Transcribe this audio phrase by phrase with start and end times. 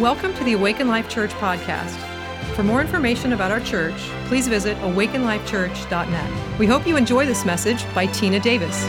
[0.00, 1.96] Welcome to the Awaken Life Church podcast.
[2.54, 3.96] For more information about our church,
[4.26, 6.58] please visit awakenlifechurch.net.
[6.58, 8.84] We hope you enjoy this message by Tina Davis.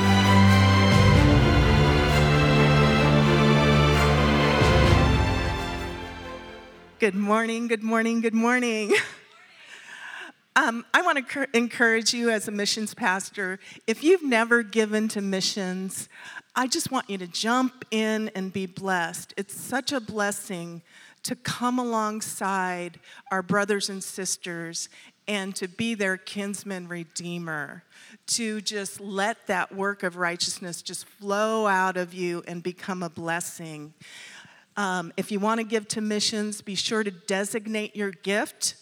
[6.99, 8.93] Good morning, good morning, good morning.
[10.57, 15.07] Um, I want to cur- encourage you as a missions pastor if you've never given
[15.09, 16.09] to missions,
[16.55, 19.35] I just want you to jump in and be blessed.
[19.37, 20.81] It's such a blessing
[21.27, 22.97] to come alongside
[23.31, 24.87] our brothers and sisters
[25.27, 27.83] and to be their kinsman redeemer,
[28.27, 33.09] to just let that work of righteousness just flow out of you and become a
[33.09, 33.93] blessing.
[34.77, 38.75] Um, if you want to give to missions, be sure to designate your gift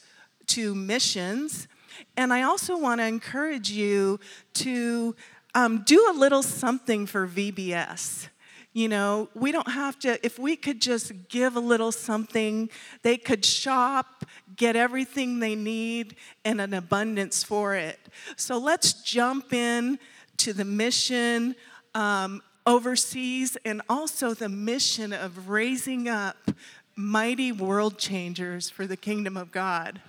[0.48, 1.68] to missions.
[2.16, 4.20] And I also want to encourage you
[4.54, 5.16] to
[5.56, 8.28] um, do a little something for VBS.
[8.76, 12.70] You know, we don't have to, if we could just give a little something,
[13.04, 14.26] they could shop,
[14.58, 17.98] get everything they need, and an abundance for it.
[18.36, 19.98] So let's jump in
[20.40, 21.56] to the mission
[21.94, 26.52] um, overseas and also the mission of raising up
[26.98, 30.02] mighty world changers for the kingdom of God.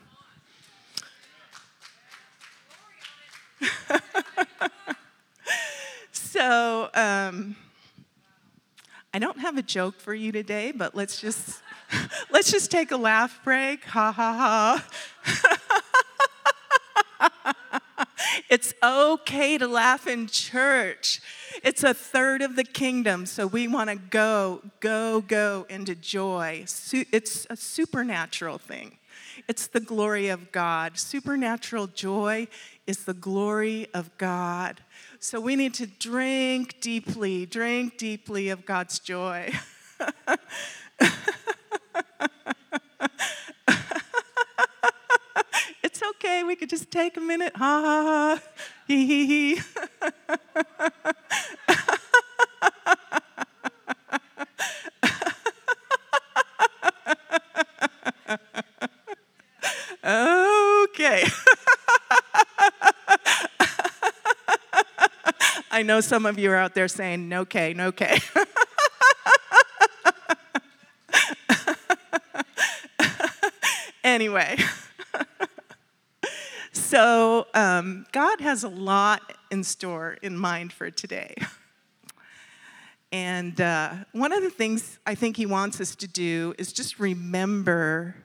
[6.10, 7.54] so, um,
[9.16, 11.62] I don't have a joke for you today, but let's just
[12.30, 13.82] let's just take a laugh break.
[13.86, 14.84] Ha ha
[17.18, 17.54] ha.
[18.50, 21.22] it's okay to laugh in church.
[21.64, 26.66] It's a third of the kingdom, so we want to go, go, go into joy.
[26.66, 28.98] It's a supernatural thing.
[29.48, 30.98] It's the glory of God.
[30.98, 32.48] Supernatural joy
[32.86, 34.82] is the glory of God.
[35.18, 39.50] So we need to drink deeply, drink deeply of God's joy.
[45.82, 47.56] it's okay, we could just take a minute.
[47.56, 48.42] Ha ha ha.
[48.86, 49.60] Hee hee hee.
[65.86, 68.18] know some of you are out there saying, no K, no K.
[74.04, 74.58] anyway,
[76.72, 81.34] so um, God has a lot in store in mind for today.
[83.12, 86.98] And uh, one of the things I think He wants us to do is just
[86.98, 88.16] remember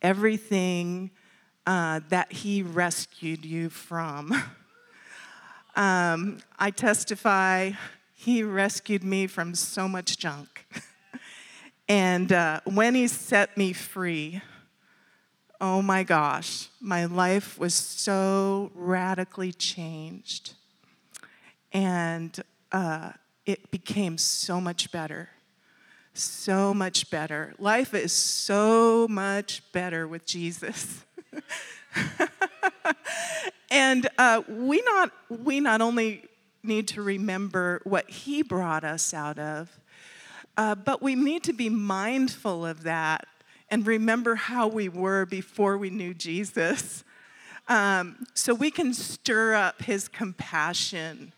[0.00, 1.10] everything
[1.66, 4.32] uh, that He rescued you from.
[5.76, 7.72] Um, I testify,
[8.14, 10.66] he rescued me from so much junk.
[11.88, 14.40] and uh, when he set me free,
[15.60, 20.54] oh my gosh, my life was so radically changed.
[21.72, 22.38] And
[22.70, 23.10] uh,
[23.44, 25.30] it became so much better.
[26.12, 27.54] So much better.
[27.58, 31.04] Life is so much better with Jesus.
[33.74, 36.22] And uh, we, not, we not only
[36.62, 39.80] need to remember what He brought us out of,
[40.56, 43.26] uh, but we need to be mindful of that
[43.68, 47.02] and remember how we were before we knew Jesus.
[47.66, 51.32] Um, so we can stir up His compassion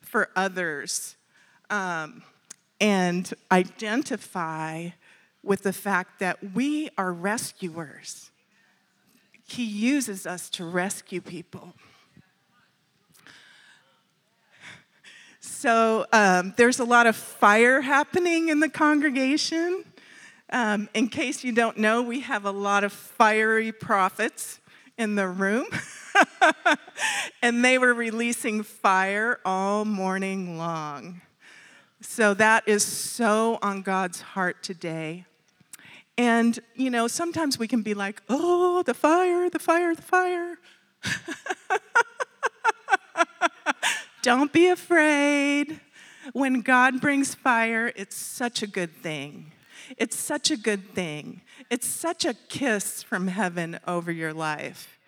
[0.00, 1.14] for others
[1.70, 2.24] um,
[2.80, 4.88] and identify
[5.44, 8.32] with the fact that we are rescuers.
[9.46, 11.72] He uses us to rescue people.
[15.40, 19.84] So um, there's a lot of fire happening in the congregation.
[20.50, 24.60] Um, in case you don't know, we have a lot of fiery prophets
[24.98, 25.66] in the room.
[27.42, 31.20] and they were releasing fire all morning long.
[32.00, 35.24] So that is so on God's heart today.
[36.18, 40.58] And, you know, sometimes we can be like, oh, the fire, the fire, the fire.
[44.22, 45.80] Don't be afraid.
[46.32, 49.52] When God brings fire, it's such a good thing.
[49.96, 51.42] It's such a good thing.
[51.70, 54.98] It's such a kiss from heaven over your life.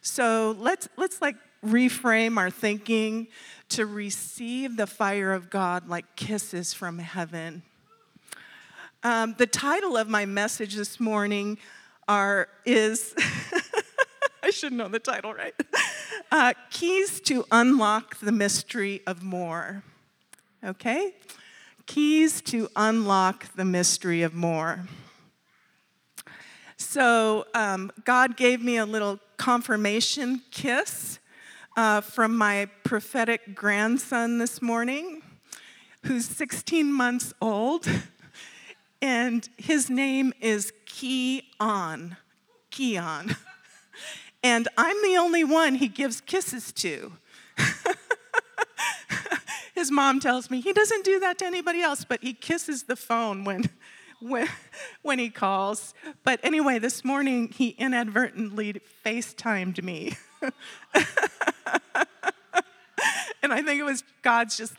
[0.00, 3.28] So let's, let's like reframe our thinking
[3.70, 7.62] to receive the fire of God like kisses from heaven.
[9.08, 11.56] Um, the title of my message this morning
[12.06, 13.14] are, is,
[14.42, 15.54] I should know the title, right?
[16.30, 19.82] Uh, Keys to Unlock the Mystery of More.
[20.62, 21.14] Okay?
[21.86, 24.86] Keys to Unlock the Mystery of More.
[26.76, 31.18] So, um, God gave me a little confirmation kiss
[31.78, 35.22] uh, from my prophetic grandson this morning,
[36.04, 37.88] who's 16 months old,
[39.00, 42.16] and his name is Keon.
[42.70, 43.36] Keon.
[44.40, 47.12] And I'm the only one he gives kisses to.
[49.78, 52.96] His mom tells me he doesn't do that to anybody else, but he kisses the
[52.96, 53.70] phone when,
[54.20, 54.48] when,
[55.02, 55.94] when he calls.
[56.24, 60.16] But anyway, this morning he inadvertently FaceTimed me.
[60.42, 60.52] and
[63.52, 64.74] I think it was God's just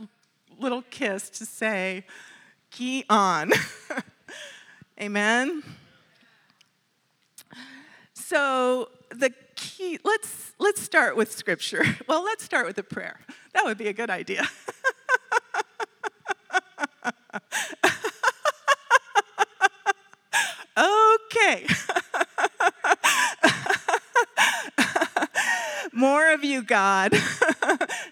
[0.58, 2.06] little kiss to say,
[2.70, 3.54] key on.
[5.02, 5.64] Amen.
[8.14, 11.86] So the key, let's let's start with scripture.
[12.08, 13.22] Well, let's start with a prayer.
[13.54, 14.46] That would be a good idea.
[20.78, 21.68] okay.
[25.94, 27.14] more of you, God.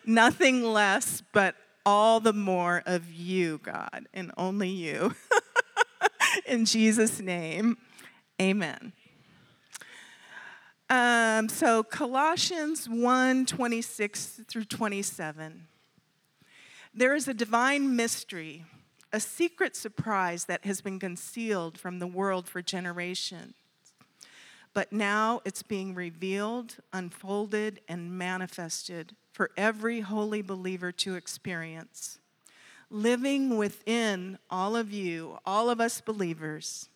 [0.05, 1.55] Nothing less, but
[1.85, 5.15] all the more of you, God, and only you.
[6.45, 7.77] In Jesus' name,
[8.41, 8.93] amen.
[10.89, 15.67] Um, so Colossians 1 26 through 27.
[16.93, 18.65] There is a divine mystery,
[19.11, 23.53] a secret surprise that has been concealed from the world for generations.
[24.73, 32.19] But now it's being revealed, unfolded, and manifested for every holy believer to experience.
[32.89, 36.89] Living within all of you, all of us believers,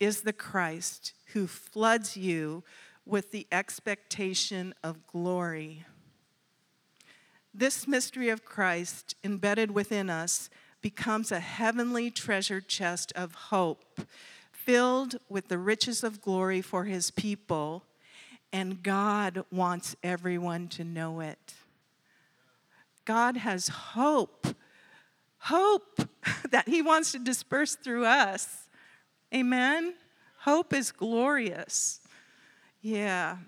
[0.00, 2.64] is the Christ who floods you
[3.06, 5.84] with the expectation of glory.
[7.52, 14.00] This mystery of Christ embedded within us becomes a heavenly treasure chest of hope,
[14.50, 17.84] filled with the riches of glory for his people,
[18.52, 21.54] and God wants everyone to know it.
[23.04, 24.46] God has hope,
[25.38, 26.00] hope
[26.50, 28.68] that he wants to disperse through us.
[29.34, 29.94] Amen?
[30.40, 32.00] Hope is glorious.
[32.80, 33.38] Yeah.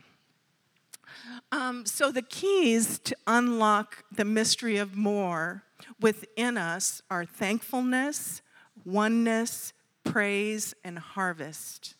[1.52, 5.64] Um, so, the keys to unlock the mystery of more
[6.00, 8.42] within us are thankfulness,
[8.84, 9.72] oneness,
[10.04, 11.94] praise, and harvest.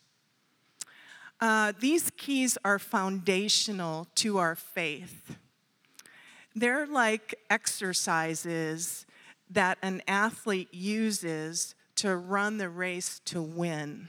[1.40, 5.36] Uh, these keys are foundational to our faith.
[6.58, 9.04] They're like exercises
[9.50, 14.08] that an athlete uses to run the race to win.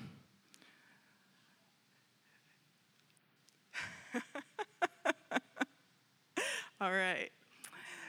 [6.79, 7.29] All right.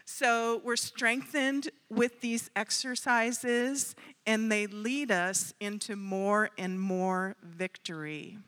[0.04, 8.38] So we're strengthened with these exercises, and they lead us into more and more victory.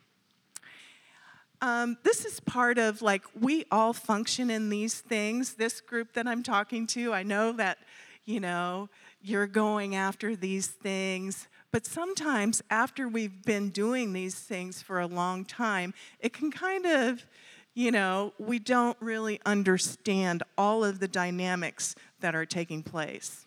[1.63, 5.55] Um, this is part of like we all function in these things.
[5.55, 7.79] This group that I'm talking to, I know that,
[8.25, 8.89] you know,
[9.23, 15.07] you're going after these things, but sometimes after we've been doing these things for a
[15.07, 17.27] long time, it can kind of
[17.75, 23.47] you know, we don't really understand all of the dynamics that are taking place.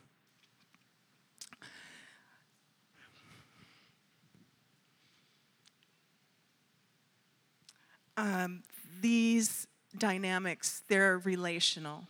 [8.18, 8.64] Um,
[9.02, 9.68] these
[9.98, 12.04] dynamics, they're relational.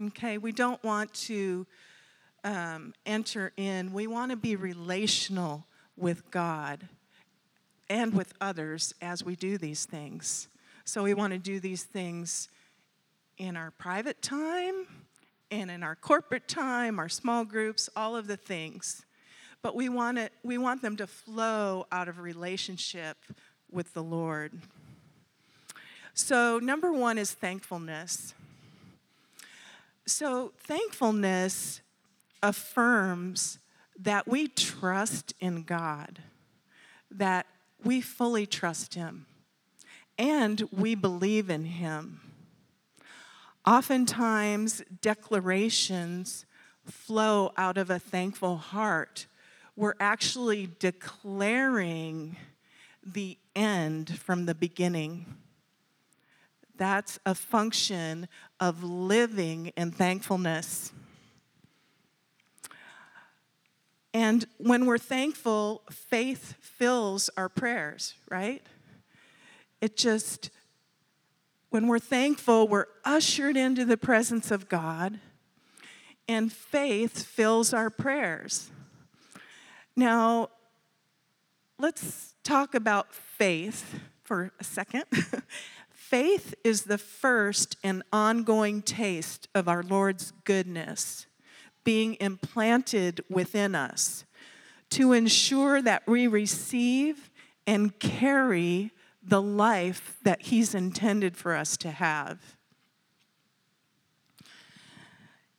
[0.00, 1.66] Okay, we don't want to
[2.42, 6.88] um, enter in, we want to be relational with God
[7.88, 10.48] and with others as we do these things.
[10.84, 12.48] So we want to do these things
[13.38, 14.86] in our private time
[15.50, 19.04] and in our corporate time, our small groups, all of the things.
[19.62, 23.16] But we want, it, we want them to flow out of relationship
[23.70, 24.52] with the Lord.
[26.14, 28.34] So, number one is thankfulness.
[30.06, 31.80] So, thankfulness
[32.42, 33.58] affirms
[33.98, 36.20] that we trust in God,
[37.10, 37.46] that
[37.82, 39.26] we fully trust Him
[40.18, 42.20] and we believe in him.
[43.66, 46.44] Oftentimes, declarations
[46.84, 49.26] flow out of a thankful heart.
[49.74, 52.36] We're actually declaring
[53.04, 55.26] the end from the beginning.
[56.76, 58.28] That's a function
[58.58, 60.92] of living in thankfulness.
[64.12, 68.62] And when we're thankful, faith fills our prayers, right?
[69.80, 70.50] It just,
[71.70, 75.18] when we're thankful, we're ushered into the presence of God,
[76.28, 78.70] and faith fills our prayers.
[79.96, 80.50] Now,
[81.78, 85.04] let's talk about faith for a second.
[86.14, 91.26] faith is the first and ongoing taste of our Lord's goodness
[91.82, 94.24] being implanted within us
[94.90, 97.32] to ensure that we receive
[97.66, 98.92] and carry
[99.24, 102.54] the life that He's intended for us to have.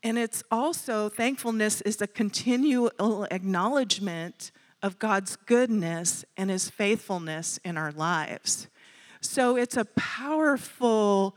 [0.02, 7.76] And it's also, thankfulness is a continual acknowledgement of God's goodness and His faithfulness in
[7.76, 8.70] our lives.
[9.26, 11.36] So it's a powerful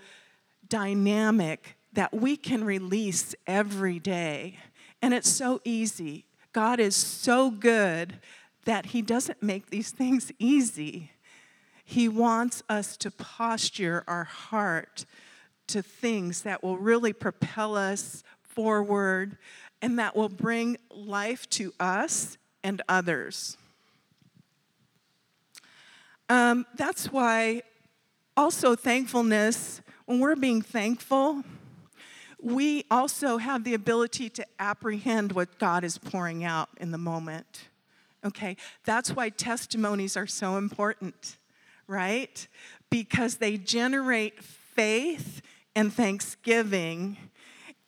[0.68, 4.59] dynamic that we can release every day.
[5.00, 6.26] And it's so easy.
[6.52, 8.21] God is so good
[8.64, 11.11] that He doesn't make these things easy.
[11.85, 15.07] He wants us to posture our heart
[15.68, 19.38] to things that will really propel us forward
[19.80, 23.57] and that will bring life to us and others.
[26.28, 27.62] Um, that's why
[28.38, 31.42] also thankfulness, when we're being thankful,
[32.40, 37.68] we also have the ability to apprehend what God is pouring out in the moment.
[38.25, 41.37] Okay, that's why testimonies are so important,
[41.88, 42.47] right?
[42.90, 45.42] Because they generate faith
[45.75, 47.16] and thanksgiving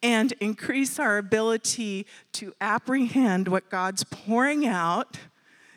[0.02, 5.16] and increase our ability to apprehend what God's pouring out,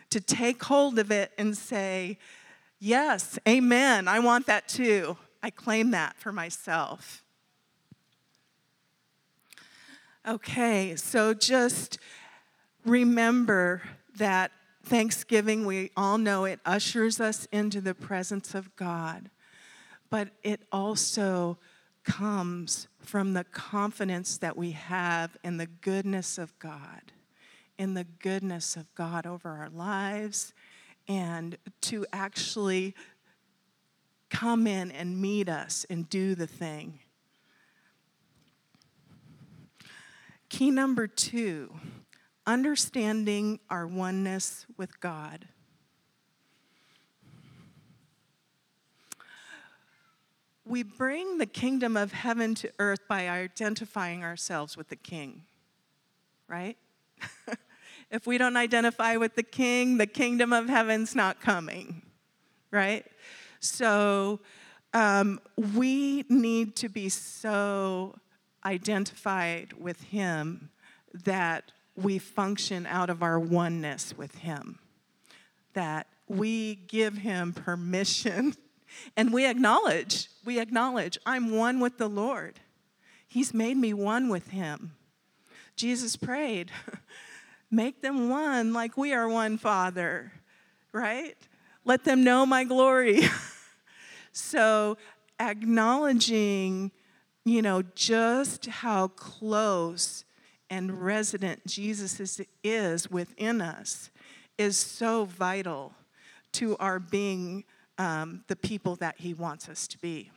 [0.10, 2.18] to take hold of it and say,
[2.86, 5.16] Yes, amen, I want that too.
[5.42, 7.24] I claim that for myself.
[10.28, 11.98] Okay, so just
[12.86, 13.84] remember
[14.18, 14.52] that
[14.84, 19.30] Thanksgiving, we all know it ushers us into the presence of God,
[20.10, 21.58] but it also
[22.04, 27.14] comes from the confidence that we have in the goodness of God,
[27.78, 30.54] in the goodness of God over our lives,
[31.08, 32.96] and to actually
[34.30, 37.00] come in and meet us and do the thing.
[40.50, 41.74] Key number two
[42.46, 45.48] understanding our oneness with God.
[50.66, 55.44] we bring the kingdom of heaven to earth by identifying ourselves with the king,
[56.48, 56.78] right?
[58.14, 62.02] if we don't identify with the king, the kingdom of heaven's not coming,
[62.72, 63.06] right?
[63.60, 64.40] So
[64.94, 65.42] um,
[65.76, 68.16] we need to be so
[68.64, 70.70] identified with him
[71.26, 74.80] that we function out of our oneness with him,
[75.74, 78.56] that we give him permission
[79.18, 82.60] and we acknowledge, we acknowledge, I'm one with the Lord.
[83.28, 84.96] He's made me one with Him.
[85.76, 86.72] Jesus prayed,
[87.74, 90.32] make them one like we are one, Father,
[90.92, 91.36] right?
[91.84, 93.22] Let them know my glory.
[94.32, 94.98] so,
[95.40, 96.92] acknowledging,
[97.44, 100.24] you know, just how close
[100.70, 104.12] and resident Jesus is, is within us
[104.58, 105.94] is so vital
[106.54, 107.64] to our being
[107.98, 110.30] um, the people that He wants us to be.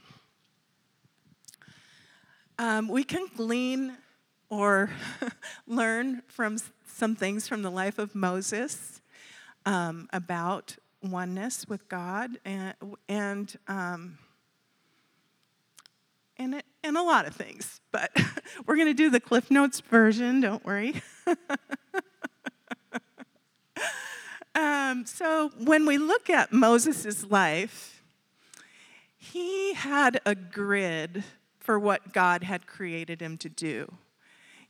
[2.58, 3.98] Um, we can glean
[4.48, 4.90] or
[5.66, 9.00] learn from some things from the life of Moses
[9.64, 12.74] um, about oneness with God and
[13.08, 14.18] and um,
[16.38, 17.80] and, it, and a lot of things.
[17.92, 18.10] But
[18.66, 20.40] we're going to do the Cliff Notes version.
[20.40, 21.02] Don't worry.
[24.56, 28.02] Um, so when we look at Moses' life,
[29.18, 31.24] he had a grid
[31.58, 33.92] for what God had created him to do.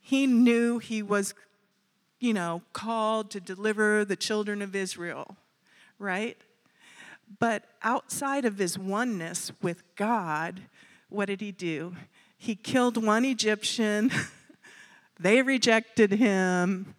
[0.06, 1.34] He knew he was,
[2.20, 5.36] you know, called to deliver the children of Israel,
[5.98, 6.40] right?
[7.40, 10.62] But outside of his oneness with God,
[11.08, 11.96] what did he do?
[12.38, 14.12] He killed one Egyptian,
[15.18, 16.94] they rejected him,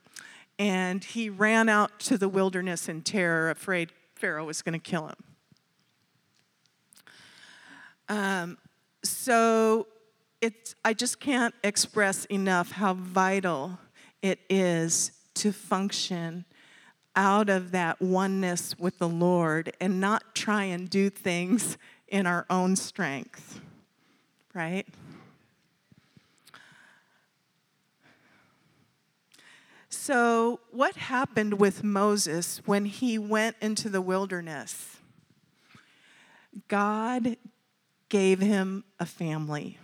[0.60, 5.08] and he ran out to the wilderness in terror, afraid Pharaoh was going to kill
[5.08, 5.24] him.
[8.10, 8.58] Um,
[9.02, 9.88] so
[10.84, 13.80] I just can't express enough how vital
[14.22, 16.46] it is to function
[17.16, 21.78] out of that oneness with the Lord and not try and do things
[22.08, 23.60] in our own strength,
[24.54, 24.88] right?
[29.90, 34.98] So, what happened with Moses when he went into the wilderness?
[36.68, 37.36] God
[38.10, 39.80] gave him a family,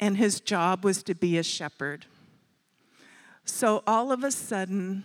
[0.00, 2.06] and his job was to be a shepherd.
[3.44, 5.04] So, all of a sudden,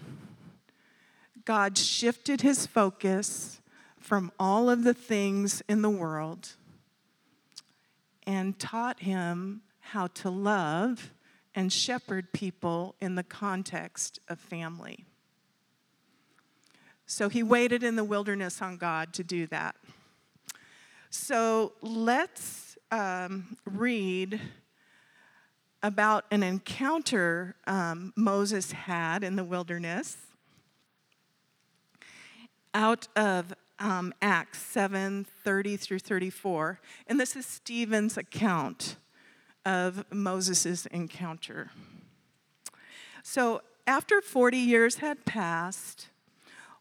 [1.46, 3.62] God shifted his focus
[4.00, 6.50] from all of the things in the world
[8.26, 11.12] and taught him how to love
[11.54, 15.06] and shepherd people in the context of family.
[17.06, 19.76] So he waited in the wilderness on God to do that.
[21.10, 24.40] So let's um, read
[25.84, 30.18] about an encounter um, Moses had in the wilderness
[32.74, 36.80] out of um, Acts 7 30 through 34.
[37.08, 38.98] And this is Stephen's account
[39.66, 41.72] of Moses' encounter.
[43.24, 46.08] So, after 40 years had passed,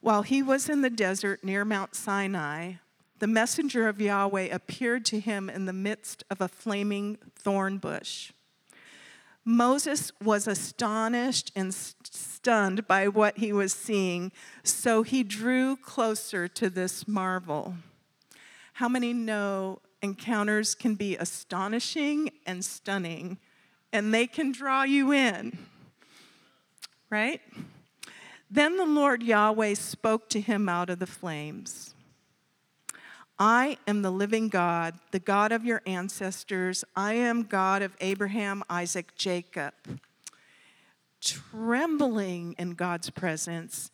[0.01, 2.75] while he was in the desert near Mount Sinai,
[3.19, 8.33] the messenger of Yahweh appeared to him in the midst of a flaming thorn bush.
[9.51, 14.31] Moses was astonished and stunned by what he was seeing,
[14.63, 17.75] so he drew closer to this marvel.
[18.75, 23.39] How many know encounters can be astonishing and stunning,
[23.93, 25.59] and they can draw you in?
[27.11, 27.41] Right?
[28.49, 31.90] Then the Lord Yahweh spoke to him out of the flames.
[33.43, 36.85] I am the living God, the God of your ancestors.
[36.95, 39.73] I am God of Abraham, Isaac, Jacob.
[41.23, 43.91] Trembling in God's presence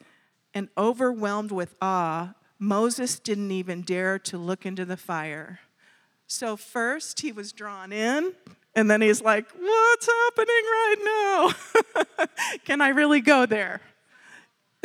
[0.52, 5.60] and overwhelmed with awe, Moses didn't even dare to look into the fire.
[6.26, 8.32] So, first he was drawn in,
[8.74, 11.52] and then he's like, What's happening right
[12.16, 12.26] now?
[12.64, 13.80] Can I really go there?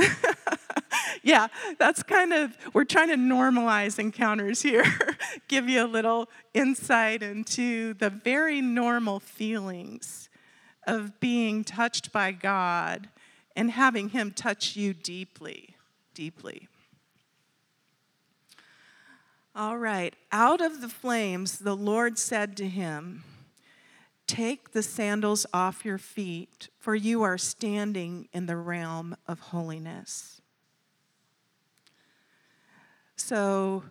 [1.24, 4.86] yeah, that's kind of, we're trying to normalize encounters here,
[5.48, 10.29] give you a little insight into the very normal feelings
[10.88, 13.10] of being touched by God
[13.55, 15.76] and having Him touch you deeply,
[16.13, 16.67] deeply.
[19.54, 23.26] All right, out of the flames, the Lord said to him,
[24.32, 30.39] Take the sandals off your feet, for you are standing in the realm of holiness.
[33.17, 33.84] So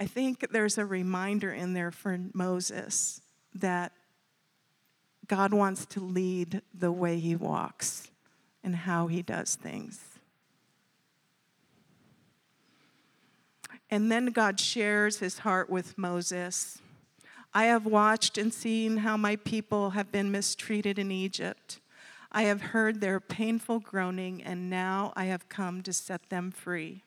[0.00, 3.20] I think there's a reminder in there for Moses
[3.54, 3.92] that
[5.26, 8.10] God wants to lead the way he walks
[8.64, 10.00] and how he does things.
[13.90, 16.80] And then God shares his heart with Moses
[17.52, 21.80] I have watched and seen how my people have been mistreated in Egypt.
[22.30, 27.02] I have heard their painful groaning, and now I have come to set them free.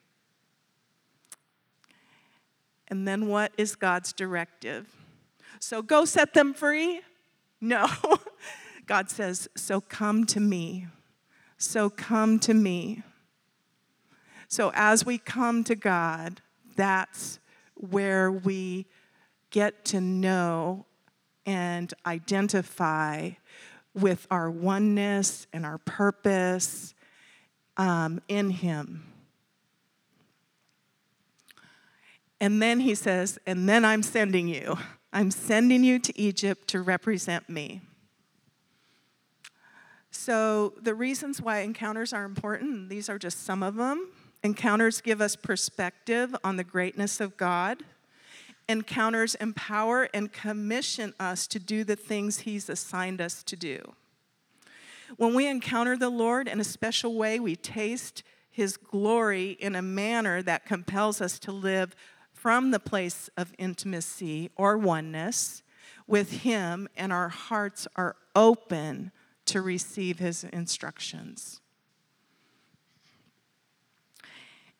[2.90, 4.94] And then what is God's directive?
[5.60, 7.02] So go set them free?
[7.62, 7.88] No.
[8.86, 10.88] God says, So come to me.
[11.58, 13.04] So come to me.
[14.50, 16.42] So as we come to God,
[16.76, 17.40] that's
[17.76, 18.86] where we
[19.54, 20.86] get to know
[21.46, 23.30] and identify
[23.94, 26.94] with our oneness and our purpose
[27.78, 29.06] um, in Him.
[32.42, 34.78] And then he says, and then I'm sending you.
[35.14, 37.82] I'm sending you to Egypt to represent me.
[40.12, 44.12] So, the reasons why encounters are important, these are just some of them.
[44.44, 47.84] Encounters give us perspective on the greatness of God
[48.68, 53.94] encounters empower and commission us to do the things He's assigned us to do.
[55.18, 59.82] When we encounter the Lord in a special way, we taste His glory in a
[59.82, 61.96] manner that compels us to live
[62.32, 65.64] from the place of intimacy or oneness
[66.08, 69.12] with Him, and our hearts are open
[69.46, 71.62] to receive His instructions.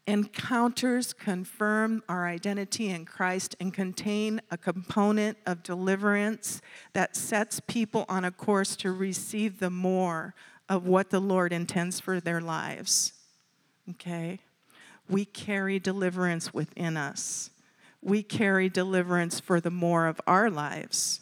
[0.06, 6.62] Encounters confirm our identity in Christ and contain a component of deliverance
[6.92, 10.36] that sets people on a course to receive the more
[10.68, 13.14] of what the Lord intends for their lives.
[13.92, 14.40] Okay?
[15.10, 17.50] We carry deliverance within us.
[18.02, 21.22] We carry deliverance for the more of our lives.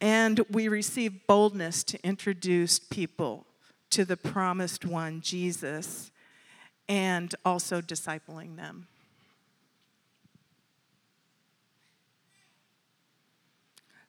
[0.00, 3.46] And we receive boldness to introduce people
[3.90, 6.12] to the promised one, Jesus
[6.88, 8.86] and also discipling them.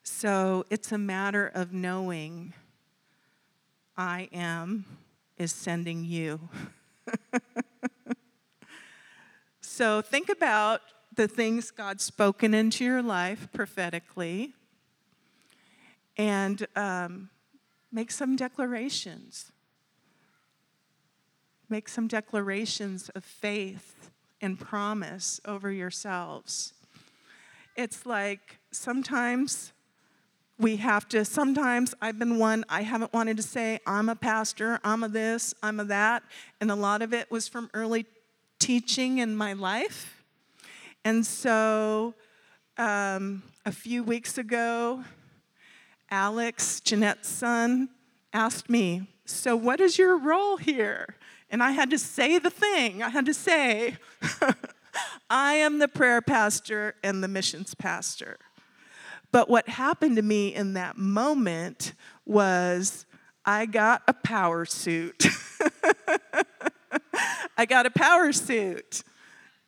[0.04, 2.54] So it's a matter of knowing
[3.98, 4.86] I am
[5.38, 6.40] is sending you.
[9.62, 10.82] so think about
[11.16, 14.54] the things God's spoken into your life prophetically
[16.18, 17.30] and um,
[17.92, 19.52] make some declarations
[21.70, 24.10] make some declarations of faith
[24.42, 26.74] and promise over yourselves.
[27.76, 29.72] It's like sometimes
[30.58, 34.80] we have to, sometimes I've been one, I haven't wanted to say, I'm a pastor,
[34.84, 36.24] I'm a this, I'm a that.
[36.60, 38.06] And a lot of it was from early
[38.60, 40.24] teaching in my life.
[41.06, 42.14] And so
[42.78, 45.04] um, a few weeks ago,
[46.12, 47.90] Alex, Jeanette's son,
[48.34, 51.16] asked me, So, what is your role here?
[51.50, 53.02] And I had to say the thing.
[53.02, 53.98] I had to say,
[55.30, 58.38] I am the prayer pastor and the missions pastor.
[59.32, 61.94] But what happened to me in that moment
[62.26, 63.06] was
[63.46, 65.26] I got a power suit.
[67.58, 69.04] I got a power suit.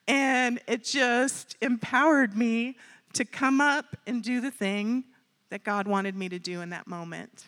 [0.08, 2.78] And it just empowered me
[3.14, 5.06] to come up and do the thing
[5.50, 7.46] that God wanted me to do in that moment.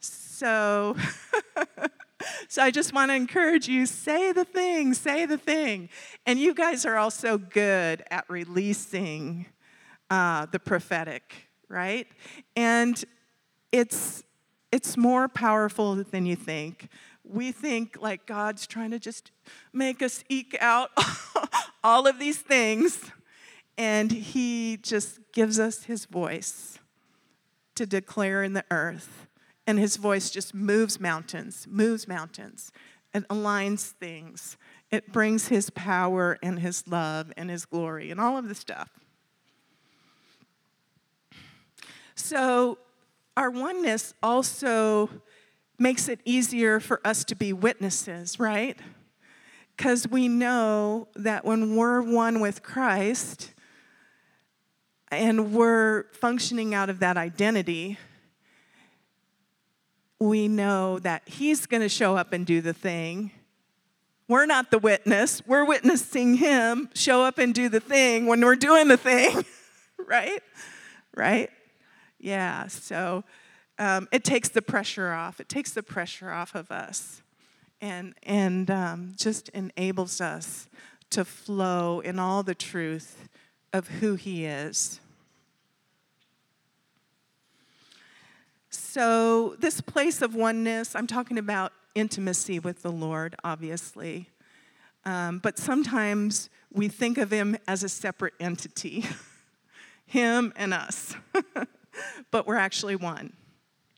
[0.00, 0.96] So,
[2.48, 5.88] so I just want to encourage you say the thing, say the thing.
[6.26, 9.46] And you guys are also good at releasing
[10.10, 12.06] uh, the prophetic, right?
[12.56, 13.02] And
[13.72, 14.24] it's
[14.72, 16.88] it's more powerful than you think.
[17.24, 19.32] We think like God's trying to just
[19.72, 20.90] make us eke out
[21.84, 23.10] all of these things,
[23.76, 26.78] and He just gives us His voice
[27.74, 29.26] to declare in the earth.
[29.66, 32.72] And His voice just moves mountains, moves mountains,
[33.12, 34.56] and aligns things.
[34.90, 38.90] It brings His power and His love and His glory and all of the stuff.
[42.14, 42.78] So,
[43.36, 45.08] our oneness also
[45.78, 48.78] makes it easier for us to be witnesses, right?
[49.76, 53.54] Because we know that when we're one with Christ
[55.10, 57.98] and we're functioning out of that identity,
[60.20, 63.32] we know that He's going to show up and do the thing.
[64.28, 68.54] We're not the witness, we're witnessing Him show up and do the thing when we're
[68.54, 69.44] doing the thing,
[70.06, 70.42] right?
[71.16, 71.50] Right?
[72.20, 73.24] Yeah, so
[73.78, 75.40] um, it takes the pressure off.
[75.40, 77.22] It takes the pressure off of us
[77.80, 80.68] and, and um, just enables us
[81.08, 83.28] to flow in all the truth
[83.72, 85.00] of who He is.
[88.92, 94.28] So, this place of oneness, I'm talking about intimacy with the Lord, obviously.
[95.04, 99.04] Um, but sometimes we think of Him as a separate entity,
[100.06, 101.14] Him and us.
[102.32, 103.32] but we're actually one.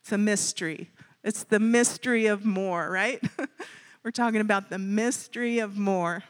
[0.01, 0.91] It's a mystery.
[1.25, 3.19] It's the mystery of more, right?
[4.05, 6.23] we're talking about the mystery of more.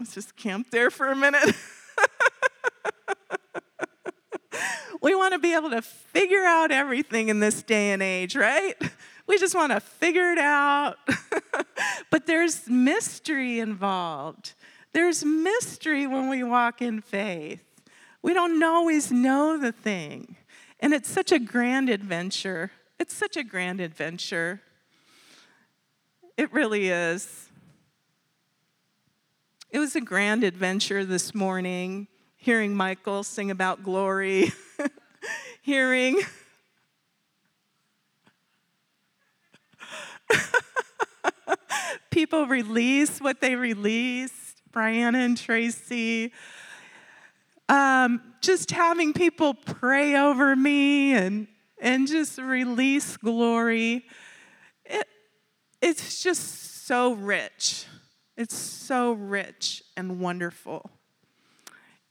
[0.00, 1.54] Let's just camp there for a minute.
[5.02, 8.74] We want to be able to figure out everything in this day and age, right?
[9.24, 10.96] We just want to figure it out.
[12.10, 14.54] but there's mystery involved.
[14.92, 17.62] There's mystery when we walk in faith.
[18.20, 20.34] We don't always know the thing.
[20.80, 22.72] And it's such a grand adventure.
[22.98, 24.60] It's such a grand adventure.
[26.36, 27.48] It really is.
[29.70, 32.08] It was a grand adventure this morning,
[32.42, 34.52] hearing Michael sing about glory,
[35.62, 36.20] hearing.
[42.10, 46.32] People release what they released, Brianna and Tracy
[47.72, 51.46] um, just having people pray over me and,
[51.80, 54.04] and just release glory.
[54.84, 55.06] It,
[55.80, 57.86] it's just so rich.
[58.36, 60.90] It's so rich and wonderful.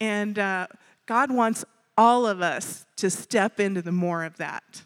[0.01, 0.67] And uh,
[1.05, 1.63] God wants
[1.95, 4.81] all of us to step into the more of that.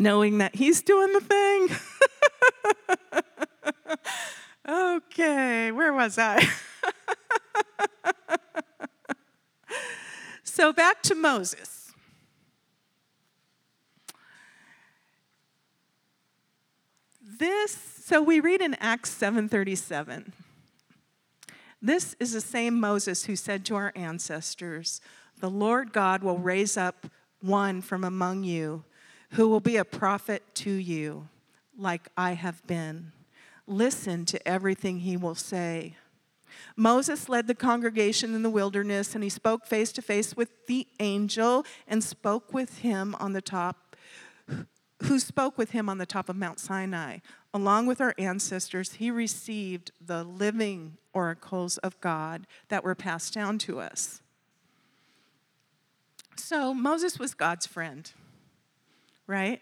[0.00, 1.68] Knowing that He's doing the thing.
[4.68, 6.42] okay, where was I?
[10.42, 11.92] so back to Moses.
[17.38, 17.70] This,
[18.04, 20.32] so we read in Acts 7:37.
[21.82, 25.00] This is the same Moses who said to our ancestors,
[25.40, 27.08] "The Lord God will raise up
[27.40, 28.84] one from among you
[29.30, 31.28] who will be a prophet to you,
[31.76, 33.10] like I have been.
[33.66, 35.96] Listen to everything he will say."
[36.76, 40.86] Moses led the congregation in the wilderness, and he spoke face to face with the
[41.00, 43.81] angel and spoke with him on the top,
[45.04, 47.18] who spoke with him on the top of Mount Sinai.
[47.54, 53.58] Along with our ancestors, he received the living oracles of God that were passed down
[53.58, 54.22] to us.
[56.36, 58.10] So Moses was God's friend,
[59.26, 59.60] right?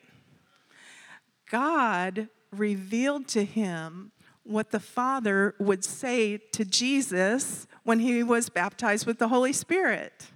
[1.51, 4.13] God revealed to him
[4.45, 10.29] what the Father would say to Jesus when he was baptized with the Holy Spirit.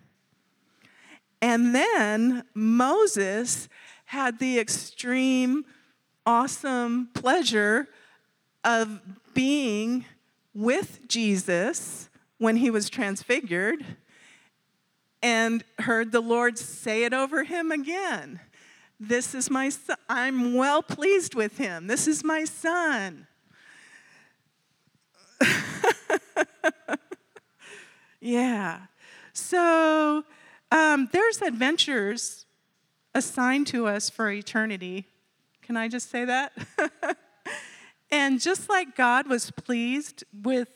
[1.41, 3.69] And then Moses
[4.15, 5.65] had the extreme,
[6.25, 7.89] awesome pleasure
[8.63, 9.01] of
[9.35, 10.05] being
[10.55, 13.85] with Jesus when he was transfigured
[15.21, 18.39] and heard the Lord say it over him again.
[19.01, 19.97] This is my son.
[20.09, 21.89] I'm well pleased with him.
[21.89, 23.27] This is my son.
[28.21, 28.83] yeah.
[29.33, 30.23] So
[30.71, 32.44] um, there's adventures
[33.15, 35.07] assigned to us for eternity.
[35.63, 36.53] Can I just say that?
[38.11, 40.69] and just like God was pleased with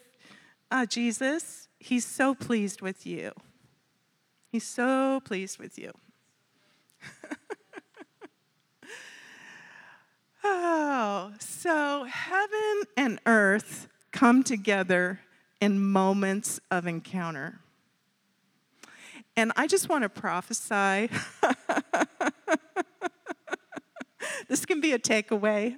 [0.71, 3.33] uh, Jesus, He's so pleased with you.
[4.51, 5.93] He's so pleased with you.
[10.45, 15.21] oh, so heaven and earth come together
[15.61, 17.61] in moments of encounter.
[19.39, 21.09] And I just want to prophesy.
[24.49, 25.77] this can be a takeaway.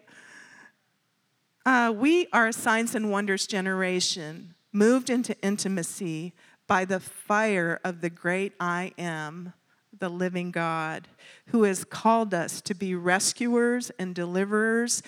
[1.67, 6.33] Uh, we are a signs and wonders generation, moved into intimacy
[6.67, 9.53] by the fire of the great I am,
[9.99, 11.09] the living God,
[11.49, 15.03] who has called us to be rescuers and deliverers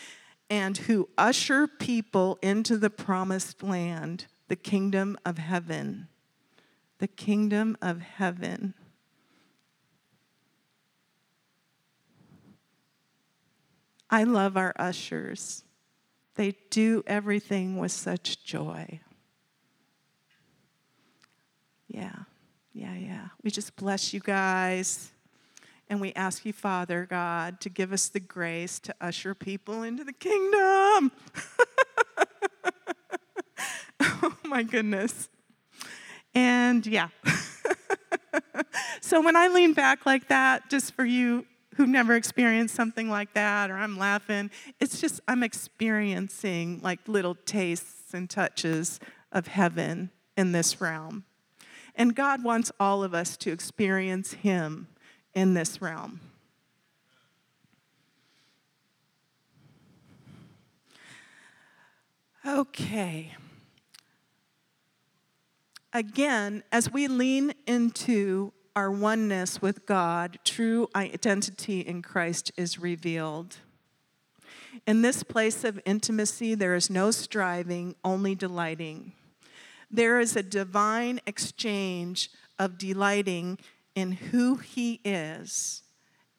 [0.50, 6.08] and who usher people into the promised land, the kingdom of heaven.
[7.02, 8.74] The kingdom of heaven.
[14.08, 15.64] I love our ushers.
[16.36, 19.00] They do everything with such joy.
[21.88, 22.12] Yeah,
[22.72, 23.28] yeah, yeah.
[23.42, 25.10] We just bless you guys.
[25.88, 30.04] And we ask you, Father God, to give us the grace to usher people into
[30.04, 31.10] the kingdom.
[34.00, 35.28] oh my goodness.
[36.34, 37.08] And yeah.
[39.00, 43.34] so when I lean back like that, just for you who've never experienced something like
[43.34, 50.10] that, or I'm laughing, it's just I'm experiencing like little tastes and touches of heaven
[50.36, 51.24] in this realm.
[51.94, 54.88] And God wants all of us to experience Him
[55.34, 56.20] in this realm.
[62.44, 63.32] Okay.
[65.94, 73.58] Again, as we lean into our oneness with God, true identity in Christ is revealed.
[74.86, 79.12] In this place of intimacy, there is no striving, only delighting.
[79.90, 83.58] There is a divine exchange of delighting
[83.94, 85.82] in who He is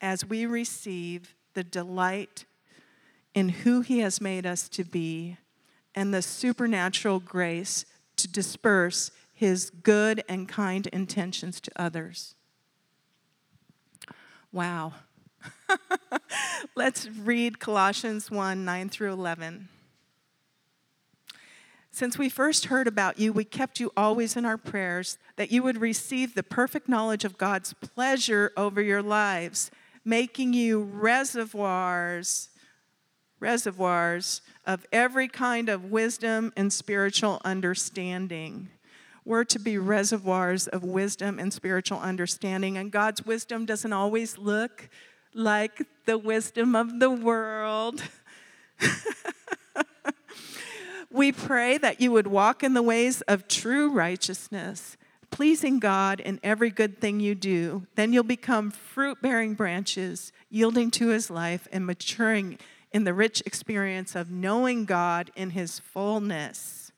[0.01, 2.45] as we receive the delight
[3.35, 5.37] in who He has made us to be
[5.93, 7.85] and the supernatural grace
[8.15, 9.11] to disperse
[9.43, 12.35] His good and kind intentions to others.
[14.53, 14.93] Wow.
[16.77, 19.67] Let's read Colossians 1 9 through 11.
[21.91, 25.61] Since we first heard about you, we kept you always in our prayers that you
[25.61, 29.71] would receive the perfect knowledge of God's pleasure over your lives,
[30.05, 32.47] making you reservoirs,
[33.41, 38.69] reservoirs of every kind of wisdom and spiritual understanding.
[39.25, 44.89] We're to be reservoirs of wisdom and spiritual understanding, and God's wisdom doesn't always look
[45.33, 48.03] like the wisdom of the world.
[51.13, 54.97] We pray that you would walk in the ways of true righteousness,
[55.29, 57.85] pleasing God in every good thing you do.
[57.93, 62.57] Then you'll become fruit bearing branches, yielding to his life and maturing
[62.91, 66.91] in the rich experience of knowing God in his fullness.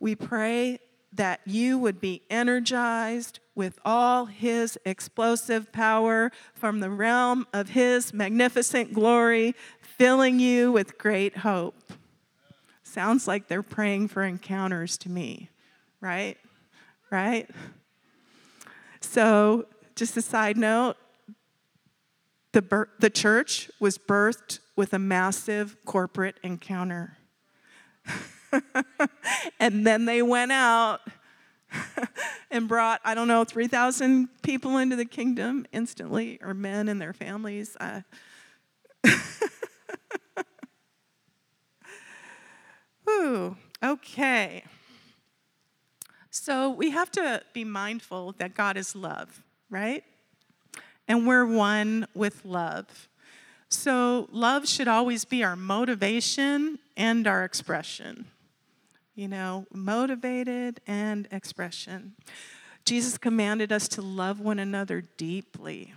[0.00, 0.78] We pray
[1.16, 8.12] that you would be energized with all his explosive power from the realm of his
[8.12, 11.74] magnificent glory, filling you with great hope.
[12.82, 15.50] Sounds like they're praying for encounters to me,
[16.00, 16.36] right?
[17.10, 17.48] Right?
[19.00, 20.96] So, just a side note
[22.52, 27.18] the, bir- the church was birthed with a massive corporate encounter.
[29.60, 31.00] and then they went out
[32.50, 37.12] and brought, I don't know, 3,000 people into the kingdom instantly, or men and their
[37.12, 37.76] families.
[37.78, 38.00] Uh,
[43.04, 44.64] Whew, okay.
[46.30, 50.04] So we have to be mindful that God is love, right?
[51.08, 53.08] And we're one with love.
[53.68, 58.26] So, love should always be our motivation and our expression.
[59.16, 62.12] You know, motivated and expression.
[62.84, 65.94] Jesus commanded us to love one another deeply.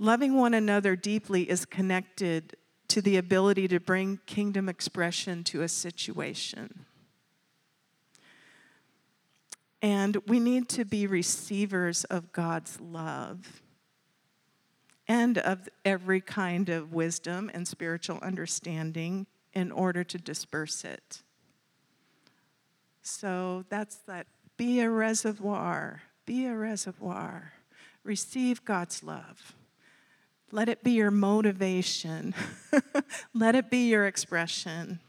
[0.00, 2.56] Loving one another deeply is connected
[2.88, 6.84] to the ability to bring kingdom expression to a situation.
[9.80, 13.62] And we need to be receivers of God's love
[15.06, 21.22] and of every kind of wisdom and spiritual understanding in order to disperse it.
[23.02, 27.52] So that's that be a reservoir, be a reservoir.
[28.02, 29.54] Receive God's love.
[30.52, 32.34] Let it be your motivation.
[33.34, 35.00] Let it be your expression.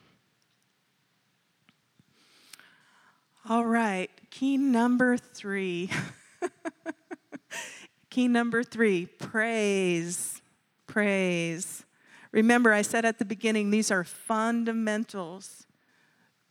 [3.48, 5.92] All right, key number three.
[8.10, 10.42] key number three praise.
[10.88, 11.85] Praise.
[12.36, 15.68] Remember, I said at the beginning, these are fundamentals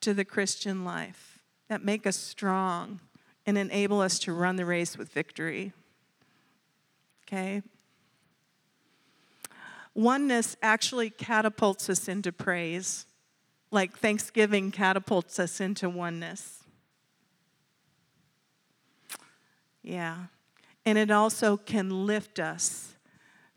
[0.00, 3.00] to the Christian life that make us strong
[3.44, 5.74] and enable us to run the race with victory.
[7.26, 7.60] Okay?
[9.92, 13.04] Oneness actually catapults us into praise,
[13.70, 16.64] like Thanksgiving catapults us into oneness.
[19.82, 20.16] Yeah.
[20.86, 22.94] And it also can lift us.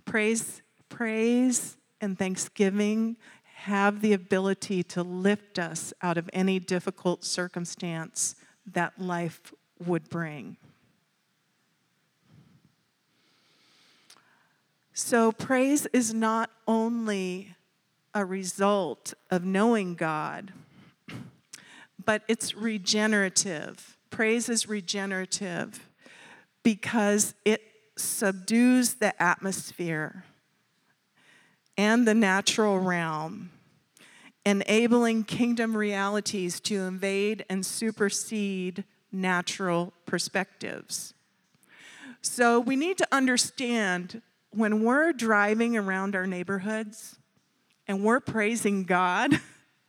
[0.03, 8.36] Praise, praise and thanksgiving have the ability to lift us out of any difficult circumstance
[8.71, 9.53] that life
[9.86, 10.57] would bring.
[14.93, 17.55] So, praise is not only
[18.13, 20.53] a result of knowing God,
[22.03, 23.97] but it's regenerative.
[24.10, 25.88] Praise is regenerative
[26.63, 27.62] because it
[27.95, 30.23] subdues the atmosphere
[31.77, 33.51] and the natural realm,
[34.45, 41.13] enabling kingdom realities to invade and supersede natural perspectives.
[42.21, 47.17] So, we need to understand when we're driving around our neighborhoods
[47.87, 49.39] and we're praising God,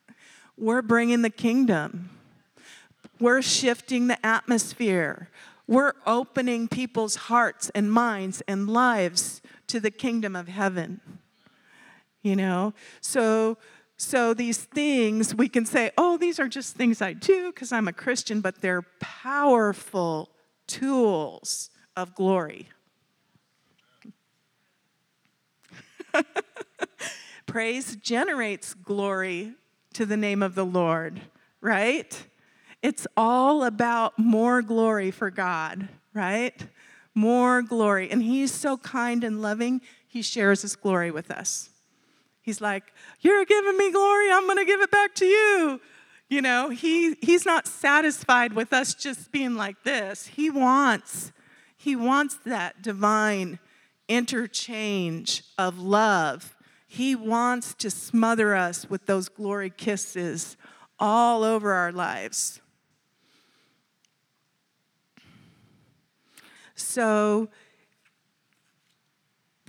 [0.57, 2.11] we're bringing the kingdom.
[3.19, 5.31] We're shifting the atmosphere.
[5.67, 11.01] We're opening people's hearts and minds and lives to the kingdom of heaven.
[12.23, 12.75] You know?
[13.01, 13.59] So
[13.97, 17.89] so these things we can say, "Oh, these are just things I do because I'm
[17.89, 20.31] a Christian," but they're powerful
[20.69, 22.69] tools of glory.
[27.47, 29.55] Praise generates glory
[29.95, 31.21] to the name of the Lord,
[31.61, 32.27] right?
[32.83, 36.55] It's all about more glory for God, right?
[37.15, 38.11] More glory.
[38.11, 41.71] And He's so kind and loving, He shares His glory with us.
[42.49, 45.83] He's like, You're giving me glory, I'm gonna give it back to you.
[46.31, 50.29] You know, he, He's not satisfied with us just being like this.
[50.29, 51.31] He wants,
[51.77, 53.59] He wants that divine
[54.09, 56.57] interchange of love.
[56.87, 60.57] He wants to smother us with those glory kisses
[60.99, 62.63] all over our lives.
[66.75, 67.51] So,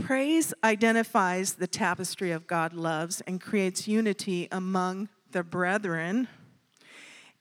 [0.03, 6.27] praise identifies the tapestry of God loves and creates unity among the brethren,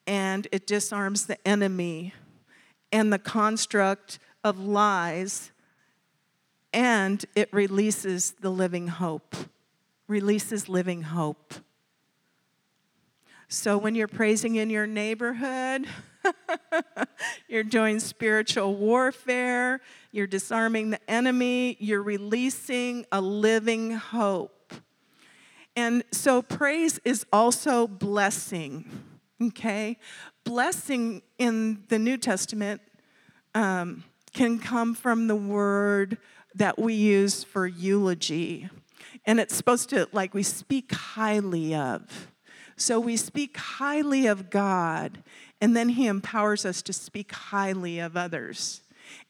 [0.07, 2.15] and it disarms the enemy
[2.93, 5.53] and the construct of lies
[6.73, 9.35] and it releases the living hope,
[10.07, 11.55] releases living hope.
[13.49, 15.87] So when you're praising in your neighborhood,
[17.49, 19.81] you're doing spiritual warfare,
[20.13, 24.75] you're disarming the enemy, you're releasing a living hope.
[25.77, 28.85] And so praise is also blessing,
[29.41, 29.97] okay?
[30.45, 32.81] Blessing in the New Testament
[33.55, 36.19] um, can come from the word
[36.55, 38.69] that we use for eulogy.
[39.25, 42.29] And it's supposed to, like, we speak highly of.
[42.77, 45.23] So we speak highly of God,
[45.61, 48.83] and then He empowers us to speak highly of others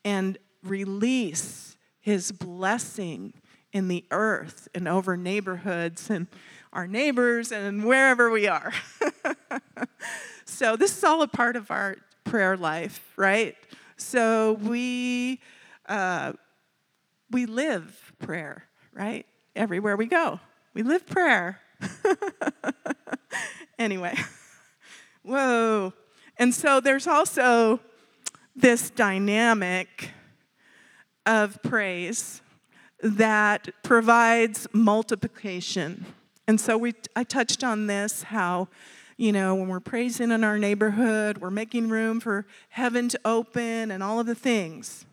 [0.05, 3.35] and release His blessing
[3.73, 6.27] in the earth and over neighborhoods and
[6.73, 8.73] our neighbors and wherever we are.
[10.45, 13.57] so this is all a part of our prayer life, right?
[13.97, 15.41] So we
[15.87, 16.33] uh,
[17.31, 19.27] we live prayer, right?
[19.57, 20.41] Everywhere we go,
[20.75, 21.61] we live prayer.
[23.79, 24.15] anyway,
[25.23, 25.93] whoa.
[26.39, 27.81] And so there's also
[28.55, 30.11] this dynamic
[31.27, 32.43] of praise
[33.03, 36.07] that provides multiplication.
[36.47, 38.69] And so we, I touched on this how,
[39.17, 43.91] you know, when we're praising in our neighborhood, we're making room for heaven to open
[43.91, 45.05] and all of the things.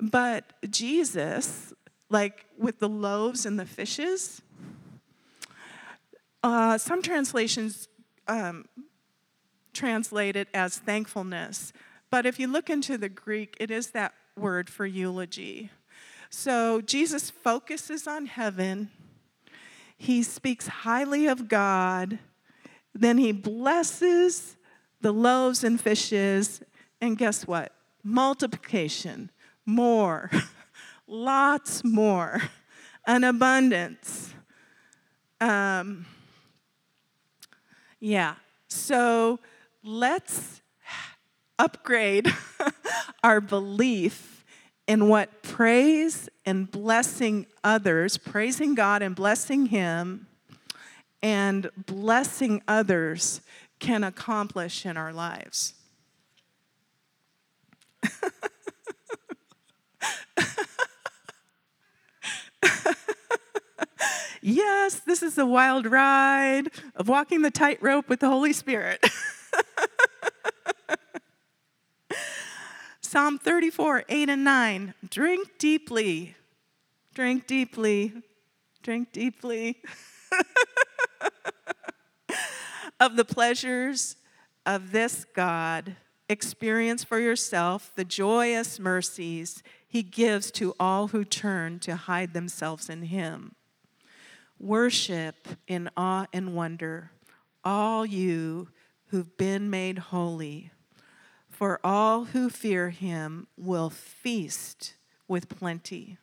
[0.00, 1.72] But Jesus,
[2.10, 4.42] like with the loaves and the fishes,
[6.42, 7.88] uh, some translations
[8.28, 8.66] um,
[9.76, 11.72] translate it as thankfulness.
[12.10, 15.70] But if you look into the Greek, it is that word for eulogy.
[16.30, 18.90] So Jesus focuses on heaven,
[19.96, 22.18] he speaks highly of God,
[22.94, 24.56] then he blesses
[25.00, 26.60] the loaves and fishes,
[27.00, 27.72] and guess what?
[28.02, 29.30] Multiplication,
[29.64, 30.30] more,
[31.06, 32.42] lots more,
[33.06, 34.34] an abundance.
[35.40, 36.06] Um,
[38.00, 38.34] yeah,
[38.68, 39.38] so
[39.86, 40.60] let's
[41.58, 42.26] upgrade
[43.22, 44.44] our belief
[44.86, 50.26] in what praise and blessing others, praising God and blessing Him,
[51.22, 53.40] and blessing others
[53.78, 55.74] can accomplish in our lives.
[64.40, 69.04] yes, this is the wild ride of walking the tightrope with the Holy Spirit.
[73.00, 74.94] Psalm 34, 8 and 9.
[75.08, 76.34] Drink deeply,
[77.14, 78.12] drink deeply,
[78.82, 79.80] drink deeply
[83.00, 84.16] of the pleasures
[84.64, 85.96] of this God.
[86.28, 92.90] Experience for yourself the joyous mercies he gives to all who turn to hide themselves
[92.90, 93.54] in him.
[94.58, 97.12] Worship in awe and wonder,
[97.64, 98.68] all you
[99.08, 100.70] who've been made holy
[101.48, 104.94] for all who fear him will feast
[105.26, 106.18] with plenty.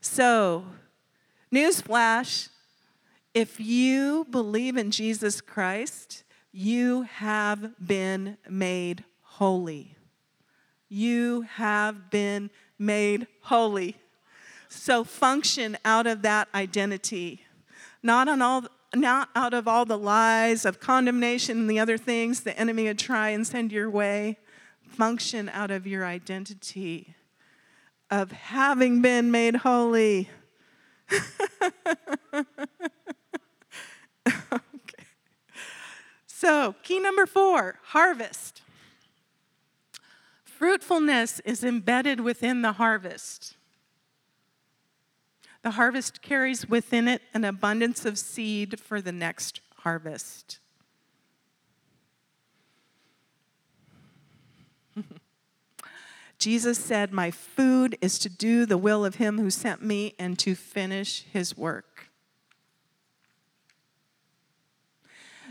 [0.00, 0.64] So,
[1.52, 2.48] newsflash
[3.32, 9.96] if you believe in Jesus Christ, you have been made holy.
[10.88, 13.96] You have been made holy.
[14.68, 17.44] So function out of that identity,
[18.02, 18.64] not on all
[18.94, 22.98] not out of all the lies of condemnation and the other things the enemy would
[22.98, 24.38] try and send your way.
[24.82, 27.14] Function out of your identity
[28.10, 30.28] of having been made holy.
[32.34, 32.54] okay.
[36.26, 38.62] So, key number four harvest.
[40.44, 43.56] Fruitfulness is embedded within the harvest.
[45.62, 50.58] The harvest carries within it an abundance of seed for the next harvest.
[56.38, 60.38] Jesus said, My food is to do the will of him who sent me and
[60.38, 62.06] to finish his work.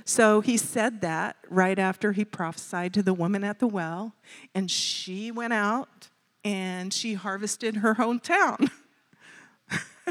[0.06, 4.16] So he said that right after he prophesied to the woman at the well,
[4.56, 6.10] and she went out
[6.44, 8.72] and she harvested her hometown.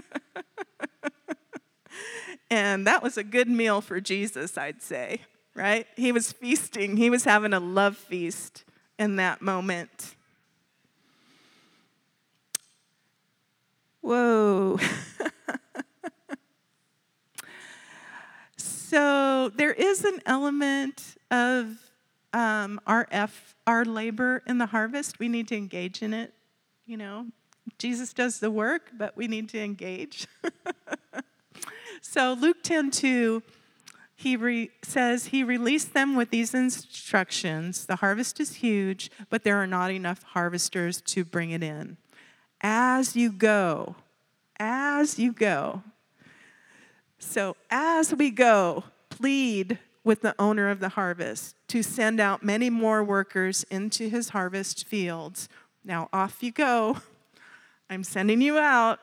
[2.50, 5.22] and that was a good meal for Jesus, I'd say,
[5.54, 5.86] right?
[5.96, 8.64] He was feasting, he was having a love feast
[8.98, 10.14] in that moment.
[14.00, 14.78] Whoa.
[18.56, 21.76] so there is an element of
[22.32, 25.18] um, our F, our labor in the harvest.
[25.18, 26.32] We need to engage in it,
[26.86, 27.26] you know,
[27.78, 30.26] Jesus does the work, but we need to engage.
[32.00, 33.42] so Luke 10 2,
[34.16, 39.56] he re- says, He released them with these instructions The harvest is huge, but there
[39.56, 41.96] are not enough harvesters to bring it in.
[42.60, 43.96] As you go,
[44.58, 45.82] as you go.
[47.20, 52.70] So, as we go, plead with the owner of the harvest to send out many
[52.70, 55.48] more workers into his harvest fields.
[55.84, 56.98] Now, off you go.
[57.90, 58.98] I'm sending you out,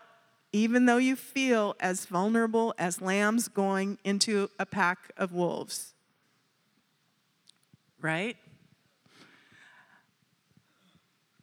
[0.52, 5.94] even though you feel as vulnerable as lambs going into a pack of wolves.
[8.02, 8.38] Right?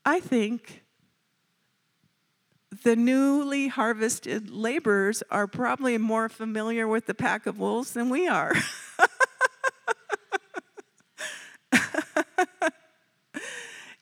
[0.05, 0.83] I think
[2.83, 8.27] the newly harvested laborers are probably more familiar with the pack of wolves than we
[8.27, 8.55] are.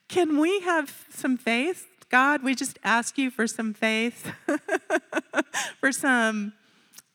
[0.09, 4.33] Can we have some faith God, we just ask you for some faith,
[5.81, 6.53] for some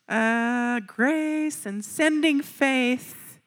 [0.07, 3.41] uh, grace and sending faith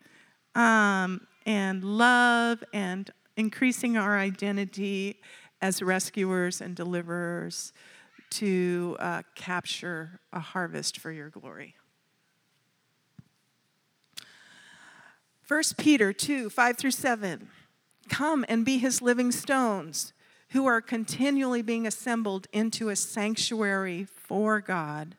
[0.55, 5.21] um, and love and increasing our identity
[5.63, 7.73] as rescuers and deliverers
[8.31, 11.77] to uh, capture a harvest for your glory.
[15.47, 17.49] 1 Peter 2 5 through 7.
[18.11, 20.13] Come and be his living stones,
[20.51, 25.17] who are continually being assembled into a sanctuary for God.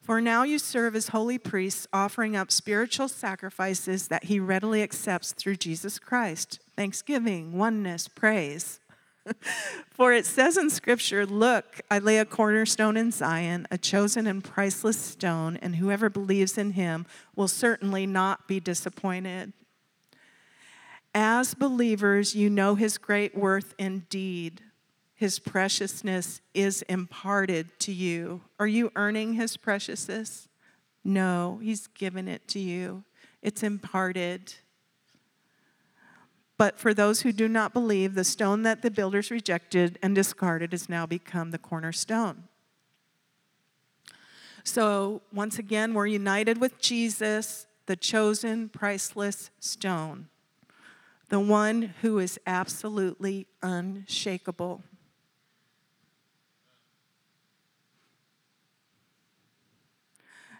[0.00, 5.32] For now you serve as holy priests, offering up spiritual sacrifices that he readily accepts
[5.32, 8.80] through Jesus Christ thanksgiving, oneness, praise.
[9.90, 14.42] For it says in Scripture, Look, I lay a cornerstone in Zion, a chosen and
[14.42, 19.52] priceless stone, and whoever believes in him will certainly not be disappointed.
[21.14, 24.62] As believers, you know his great worth indeed.
[25.14, 28.42] His preciousness is imparted to you.
[28.58, 30.48] Are you earning his preciousness?
[31.04, 33.04] No, he's given it to you.
[33.42, 34.54] It's imparted.
[36.56, 40.72] But for those who do not believe, the stone that the builders rejected and discarded
[40.72, 42.44] has now become the cornerstone.
[44.64, 50.28] So, once again, we're united with Jesus, the chosen, priceless stone,
[51.30, 54.82] the one who is absolutely unshakable.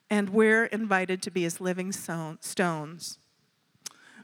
[0.09, 3.19] And we're invited to be his living stones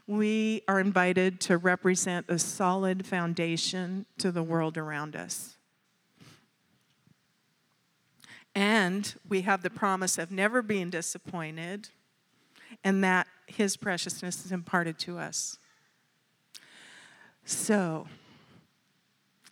[0.07, 5.57] we are invited to represent a solid foundation to the world around us.
[8.55, 11.89] And we have the promise of never being disappointed,
[12.83, 15.59] and that His preciousness is imparted to us.
[17.49, 18.07] So,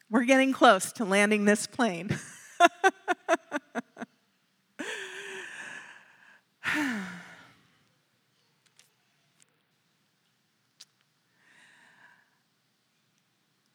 [0.10, 2.10] we're getting close to landing this plane.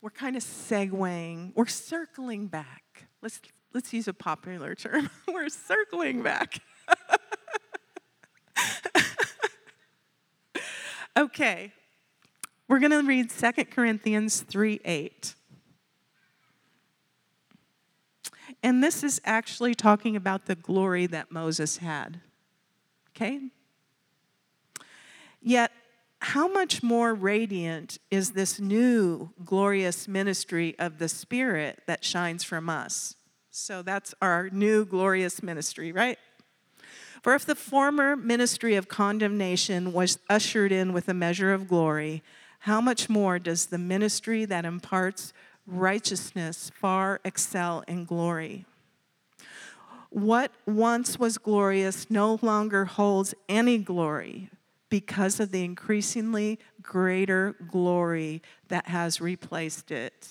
[0.03, 3.09] we're kind of segueing, we're circling back.
[3.23, 3.41] Let's,
[3.73, 5.09] let's use a popular term.
[5.29, 6.59] we're circling back.
[11.17, 11.73] okay,
[12.71, 15.35] we're going to read 2 Corinthians 3 8.
[18.63, 22.21] And this is actually talking about the glory that Moses had.
[23.11, 23.41] Okay?
[25.43, 25.73] Yet
[26.21, 32.69] how much more radiant is this new glorious ministry of the Spirit that shines from
[32.69, 33.17] us?
[33.51, 36.19] So that's our new glorious ministry, right?
[37.21, 42.23] For if the former ministry of condemnation was ushered in with a measure of glory,
[42.61, 45.33] how much more does the ministry that imparts
[45.67, 48.67] righteousness far excel in glory?
[50.11, 54.51] What once was glorious no longer holds any glory
[54.91, 60.29] because of the increasingly greater glory that has replaced it.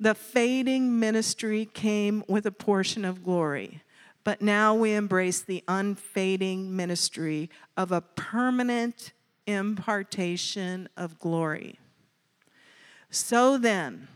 [0.00, 3.82] The fading ministry came with a portion of glory,
[4.24, 9.12] but now we embrace the unfading ministry of a permanent
[9.46, 11.78] impartation of glory.
[13.10, 14.08] So then,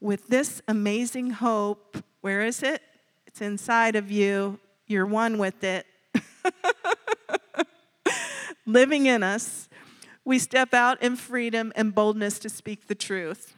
[0.00, 2.82] with this amazing hope, where is it?
[3.26, 4.60] It's inside of you.
[4.86, 5.86] You're one with it.
[8.68, 9.68] living in us,
[10.24, 13.54] we step out in freedom and boldness to speak the truth.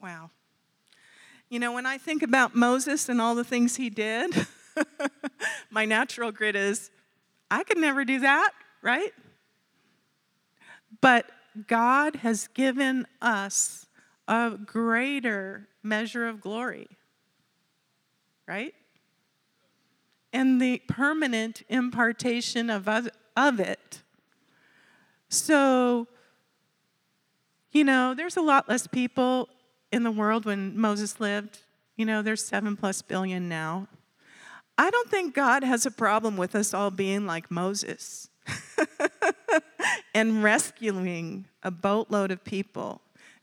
[0.00, 0.30] Wow.
[1.54, 4.34] You know, when I think about Moses and all the things he did,
[5.70, 6.90] my natural grit is
[7.48, 8.50] I could never do that,
[8.82, 9.12] right?
[11.00, 11.30] But
[11.68, 13.86] God has given us
[14.26, 16.88] a greater measure of glory
[18.48, 18.74] right?
[20.32, 22.88] And the permanent impartation of,
[23.36, 24.02] of it.
[25.28, 26.08] So,
[27.70, 29.48] you know, there's a lot less people
[29.94, 31.60] in the world when Moses lived.
[31.96, 33.86] You know, there's seven plus billion now.
[34.76, 38.28] I don't think God has a problem with us all being like Moses
[40.14, 43.02] and rescuing a boatload of people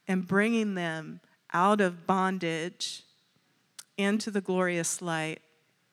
[0.09, 1.21] and bringing them
[1.53, 3.03] out of bondage
[3.97, 5.39] into the glorious light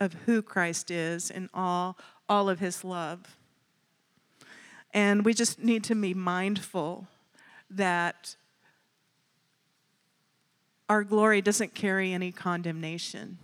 [0.00, 1.96] of who Christ is and all,
[2.28, 3.36] all of his love.
[4.92, 7.06] And we just need to be mindful
[7.70, 8.34] that
[10.88, 13.38] our glory doesn't carry any condemnation.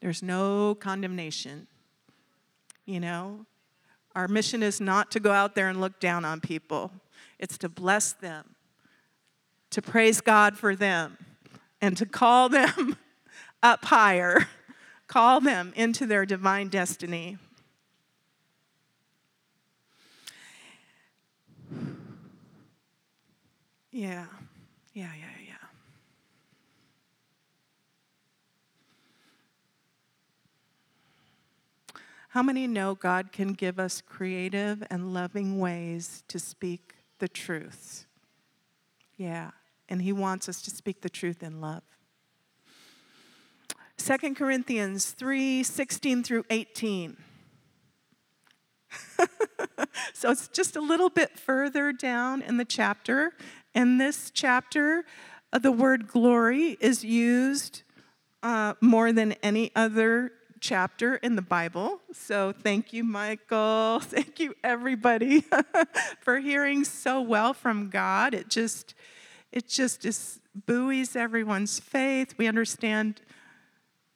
[0.00, 1.66] There's no condemnation.
[2.84, 3.46] You know,
[4.14, 6.90] our mission is not to go out there and look down on people,
[7.38, 8.54] it's to bless them,
[9.70, 11.18] to praise God for them,
[11.80, 12.96] and to call them
[13.62, 14.48] up higher,
[15.06, 17.38] call them into their divine destiny.
[23.92, 24.26] Yeah,
[24.92, 25.25] yeah, yeah.
[32.36, 38.04] How many know God can give us creative and loving ways to speak the truth?
[39.16, 39.52] Yeah,
[39.88, 41.82] and He wants us to speak the truth in love.
[43.96, 47.16] 2 Corinthians 3 16 through 18.
[50.12, 53.32] so it's just a little bit further down in the chapter.
[53.74, 55.06] In this chapter,
[55.54, 57.82] uh, the word glory is used
[58.42, 60.32] uh, more than any other
[60.66, 62.00] chapter in the Bible.
[62.12, 64.00] So thank you, Michael.
[64.02, 65.44] Thank you, everybody,
[66.20, 68.34] for hearing so well from God.
[68.34, 68.94] It just,
[69.52, 72.34] it just is, buoys everyone's faith.
[72.36, 73.20] We understand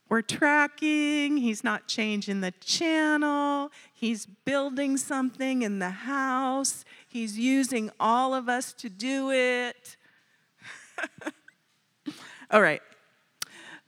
[0.09, 1.37] we're tracking.
[1.37, 3.71] He's not changing the channel.
[3.95, 6.85] He's building something in the house.
[7.07, 9.97] He's using all of us to do it.
[12.51, 12.83] all right.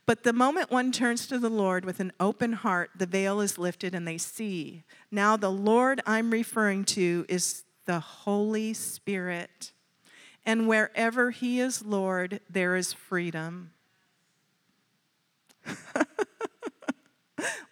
[0.05, 3.57] But the moment one turns to the Lord with an open heart, the veil is
[3.57, 4.83] lifted and they see.
[5.09, 9.71] Now, the Lord I'm referring to is the Holy Spirit.
[10.45, 13.71] And wherever He is Lord, there is freedom.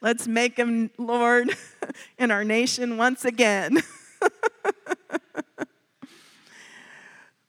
[0.01, 1.53] Let's make Him Lord
[2.17, 3.84] in our nation once again.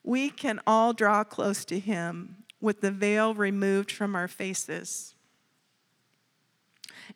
[0.03, 5.15] we can all draw close to Him with the veil removed from our faces.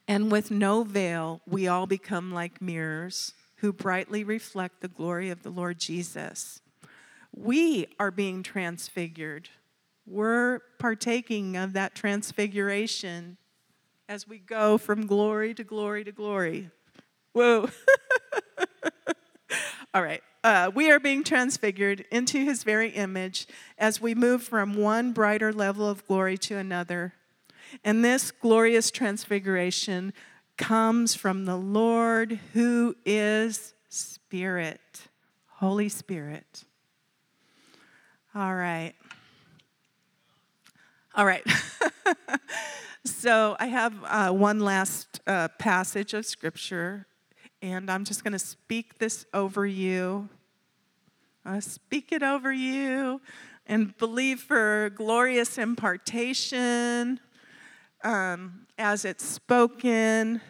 [0.06, 5.42] And with no veil, we all become like mirrors who brightly reflect the glory of
[5.42, 6.60] the Lord Jesus.
[7.34, 9.48] We are being transfigured.
[10.04, 13.38] We're partaking of that transfiguration
[14.08, 16.70] as we go from glory to glory to glory.
[17.32, 17.68] Whoa.
[19.96, 20.22] All right.
[20.44, 23.46] Uh, we are being transfigured into his very image
[23.78, 27.14] as we move from one brighter level of glory to another.
[27.82, 30.12] And this glorious transfiguration
[30.58, 35.08] comes from the Lord who is Spirit,
[35.46, 36.64] Holy Spirit.
[38.34, 38.92] All right.
[41.14, 41.42] All right.
[43.06, 47.06] so I have uh, one last uh, passage of scripture,
[47.72, 50.28] and I'm just going to speak this over you
[51.46, 53.20] uh, speak it over you
[53.66, 57.20] and believe for glorious impartation
[58.02, 60.40] um, as it's spoken.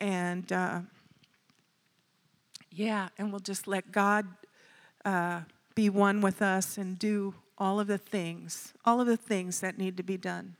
[0.00, 0.80] And uh,
[2.70, 4.26] yeah, and we'll just let God
[5.04, 5.42] uh,
[5.74, 9.76] be one with us and do all of the things, all of the things that
[9.76, 10.56] need to be done.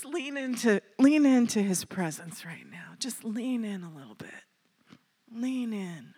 [0.00, 2.94] Just lean into lean into his presence right now.
[2.98, 4.30] Just lean in a little bit.
[5.32, 6.14] Lean in.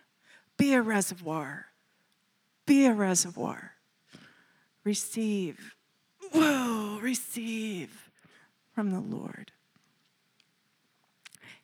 [0.57, 1.65] Be a reservoir.
[2.65, 3.73] Be a reservoir.
[4.85, 5.75] Receive.
[6.31, 8.09] Whoa, receive
[8.73, 9.51] from the Lord.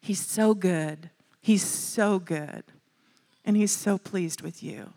[0.01, 1.11] He's so good.
[1.41, 2.63] He's so good.
[3.45, 4.93] And he's so pleased with you.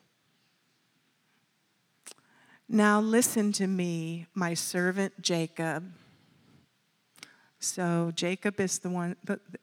[2.68, 5.92] Now listen to me, my servant Jacob
[7.62, 9.16] so Jacob is the one,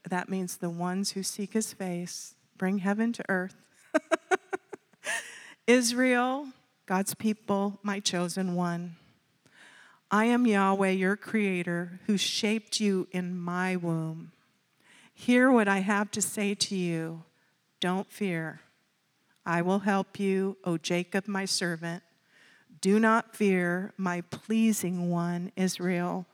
[0.09, 3.55] that means the ones who seek his face, bring heaven to earth.
[5.67, 6.47] Israel,
[6.85, 8.95] God's people, my chosen one.
[10.09, 14.31] I am Yahweh, your creator, who shaped you in my womb.
[15.13, 17.23] Hear what I have to say to you.
[17.81, 18.61] Don't fear.
[19.45, 22.01] I will help you, O Jacob, my servant.
[22.81, 26.25] Do not fear, my pleasing one, Israel.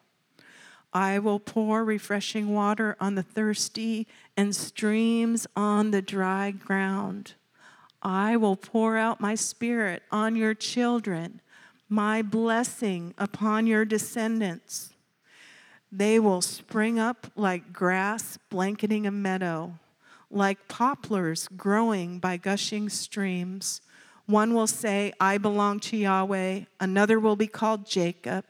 [0.96, 7.34] I will pour refreshing water on the thirsty and streams on the dry ground.
[8.02, 11.42] I will pour out my spirit on your children,
[11.90, 14.94] my blessing upon your descendants.
[15.92, 19.74] They will spring up like grass blanketing a meadow,
[20.32, 23.82] like poplars growing by gushing streams.
[24.26, 26.62] One will say, I belong to Yahweh.
[26.80, 28.46] Another will be called Jacob.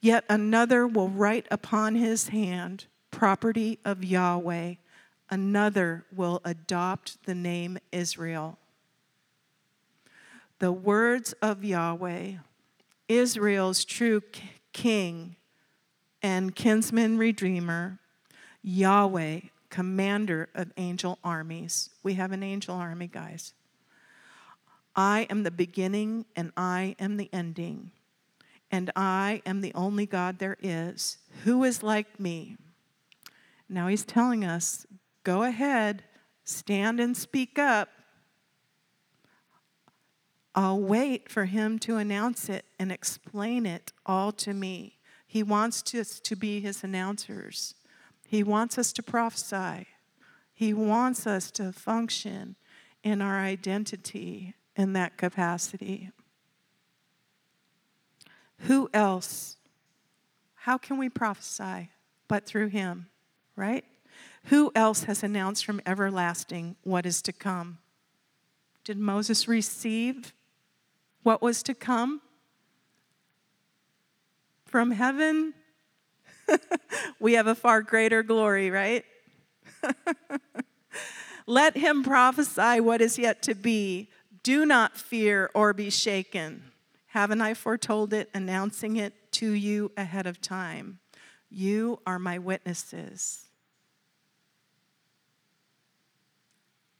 [0.00, 4.74] Yet another will write upon his hand, property of Yahweh.
[5.30, 8.58] Another will adopt the name Israel.
[10.58, 12.34] The words of Yahweh,
[13.08, 14.22] Israel's true
[14.72, 15.36] king
[16.22, 17.98] and kinsman redeemer,
[18.62, 21.90] Yahweh, commander of angel armies.
[22.02, 23.54] We have an angel army, guys.
[24.96, 27.90] I am the beginning and I am the ending.
[28.70, 31.18] and I am the only God there is.
[31.44, 32.56] Who is like me?
[33.68, 34.84] Now he's telling us
[35.22, 36.02] go ahead,
[36.44, 37.88] stand and speak up.
[40.56, 44.98] I'll wait for him to announce it and explain it all to me.
[45.26, 47.74] He wants us to be his announcers.
[48.26, 49.86] He wants us to prophesy.
[50.52, 52.56] He wants us to function
[53.02, 56.10] in our identity in that capacity.
[58.60, 59.56] Who else?
[60.54, 61.90] How can we prophesy
[62.28, 63.06] but through him,
[63.56, 63.84] right?
[64.44, 67.78] Who else has announced from everlasting what is to come?
[68.84, 70.32] Did Moses receive
[71.22, 72.20] what was to come
[74.66, 75.54] from heaven?
[77.20, 79.04] we have a far greater glory, right?
[81.46, 84.08] Let him prophesy what is yet to be.
[84.44, 86.64] Do not fear or be shaken.
[87.06, 90.98] Haven't I foretold it, announcing it to you ahead of time?
[91.50, 93.46] You are my witnesses.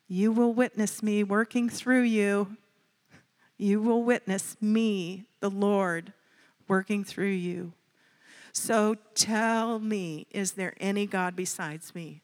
[0.09, 2.57] You will witness me working through you.
[3.59, 6.15] You will witness me, the Lord,
[6.67, 7.73] working through you.
[8.53, 12.23] So tell me, is there any God besides me?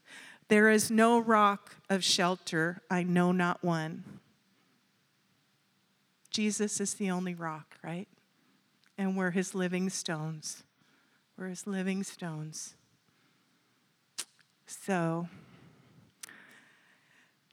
[0.48, 4.19] There is no rock of shelter, I know not one.
[6.30, 8.08] Jesus is the only rock, right?
[8.96, 10.62] And we're his living stones.
[11.36, 12.74] We're his living stones.
[14.66, 15.28] So,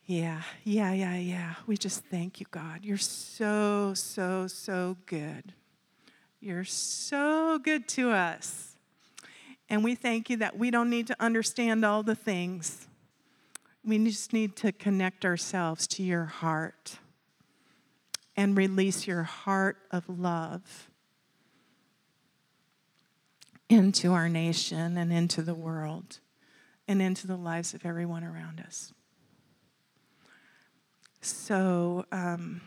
[0.05, 1.55] yeah, yeah, yeah, yeah.
[1.65, 2.85] We just thank you, God.
[2.85, 5.53] You're so, so, so good.
[6.39, 8.75] You're so good to us.
[9.69, 12.87] And we thank you that we don't need to understand all the things.
[13.83, 16.99] We just need to connect ourselves to your heart
[18.37, 20.91] and release your heart of love
[23.67, 26.19] into our nation and into the world
[26.87, 28.93] and into the lives of everyone around us.
[31.19, 32.61] So, um,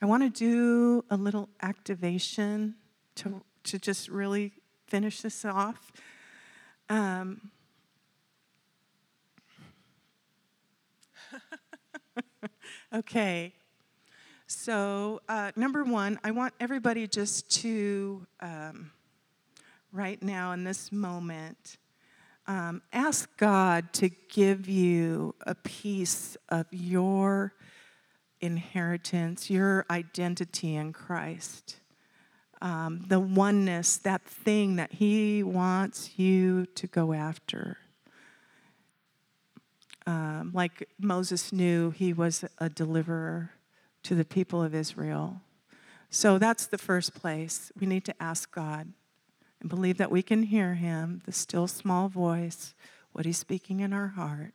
[0.00, 2.76] I want to do a little activation
[3.16, 4.52] to, to just really
[4.86, 5.90] finish this off.
[6.88, 7.50] Um,
[12.94, 13.52] okay.
[14.48, 18.92] So, uh, number one, I want everybody just to, um,
[19.90, 21.78] right now in this moment,
[22.46, 27.54] um, ask God to give you a piece of your
[28.40, 31.80] inheritance, your identity in Christ.
[32.62, 37.78] Um, the oneness, that thing that He wants you to go after.
[40.06, 43.50] Um, like Moses knew he was a deliverer
[44.06, 45.40] to the people of Israel.
[46.10, 47.72] So that's the first place.
[47.78, 48.92] We need to ask God
[49.60, 52.72] and believe that we can hear Him, the still small voice,
[53.10, 54.54] what He's speaking in our heart.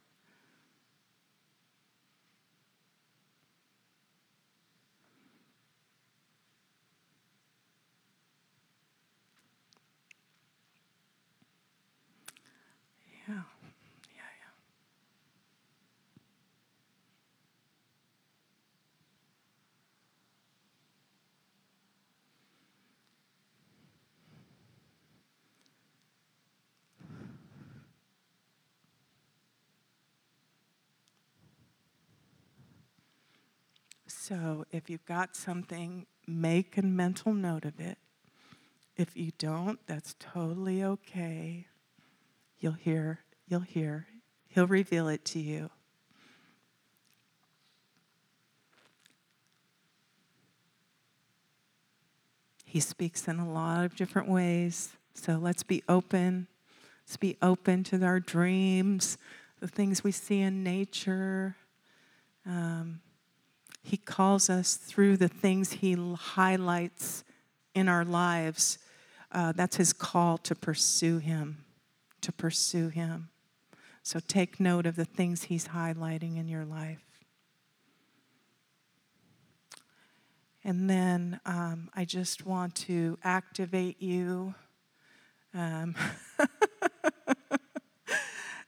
[34.31, 37.97] So if you've got something, make a mental note of it.
[38.95, 41.67] If you don't, that's totally okay.
[42.57, 43.19] You'll hear,
[43.49, 44.07] you'll hear.
[44.47, 45.69] He'll reveal it to you.
[52.63, 54.95] He speaks in a lot of different ways.
[55.13, 56.47] So let's be open.
[57.05, 59.17] Let's be open to our dreams,
[59.59, 61.57] the things we see in nature.
[62.45, 63.01] Um,
[63.83, 67.23] he calls us through the things He highlights
[67.73, 68.77] in our lives.
[69.31, 71.65] Uh, that's His call to pursue Him,
[72.21, 73.29] to pursue Him.
[74.03, 77.03] So take note of the things He's highlighting in your life.
[80.63, 84.53] And then um, I just want to activate you
[85.55, 85.95] um,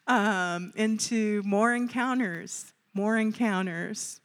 [0.08, 4.22] um, into more encounters, more encounters.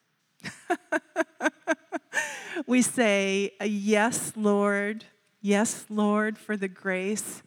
[2.66, 5.05] we say, Yes, Lord.
[5.40, 7.42] Yes, Lord, for the grace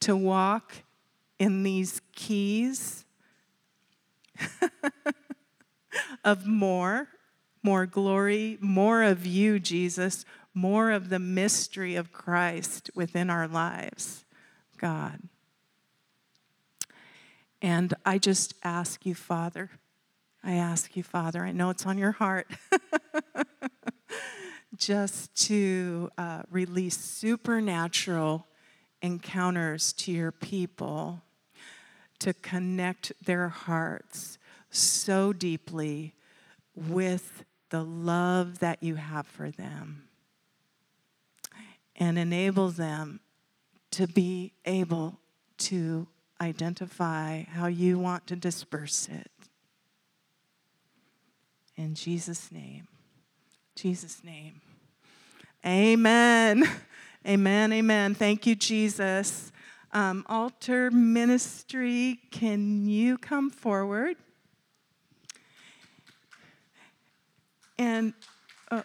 [0.00, 0.82] to walk
[1.38, 3.04] in these keys
[6.24, 7.08] of more,
[7.62, 10.24] more glory, more of you, Jesus,
[10.54, 14.24] more of the mystery of Christ within our lives,
[14.78, 15.20] God.
[17.60, 19.70] And I just ask you, Father,
[20.46, 22.46] I ask you, Father, I know it's on your heart,
[24.76, 28.46] just to uh, release supernatural
[29.00, 31.22] encounters to your people,
[32.18, 34.38] to connect their hearts
[34.68, 36.14] so deeply
[36.76, 40.08] with the love that you have for them
[41.96, 43.20] and enable them
[43.92, 45.18] to be able
[45.56, 46.06] to
[46.40, 49.30] identify how you want to disperse it.
[51.76, 52.86] In Jesus' name.
[53.74, 54.60] Jesus' name.
[55.66, 56.64] Amen.
[57.26, 57.72] Amen.
[57.72, 58.14] Amen.
[58.14, 59.50] Thank you, Jesus.
[59.92, 64.16] Um, altar ministry, can you come forward?
[67.78, 68.12] And
[68.70, 68.82] uh,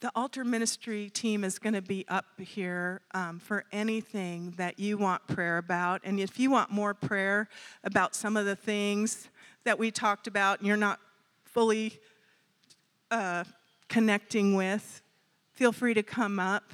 [0.00, 4.96] the altar ministry team is going to be up here um, for anything that you
[4.96, 6.00] want prayer about.
[6.04, 7.48] And if you want more prayer
[7.84, 9.28] about some of the things
[9.64, 11.00] that we talked about and you're not
[11.44, 11.98] fully
[13.10, 13.44] uh,
[13.88, 15.02] connecting with,
[15.52, 16.72] feel free to come up.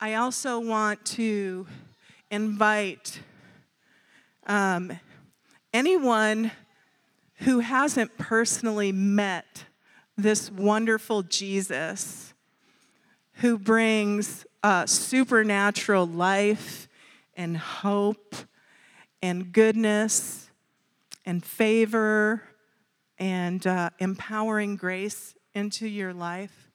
[0.00, 1.66] I also want to
[2.28, 3.20] invite
[4.48, 4.98] um,
[5.72, 6.50] anyone
[7.36, 9.64] who hasn't personally met
[10.16, 12.27] this wonderful Jesus
[13.38, 16.88] who brings uh, supernatural life
[17.36, 18.34] and hope
[19.22, 20.50] and goodness
[21.24, 22.42] and favor
[23.18, 26.70] and uh, empowering grace into your life.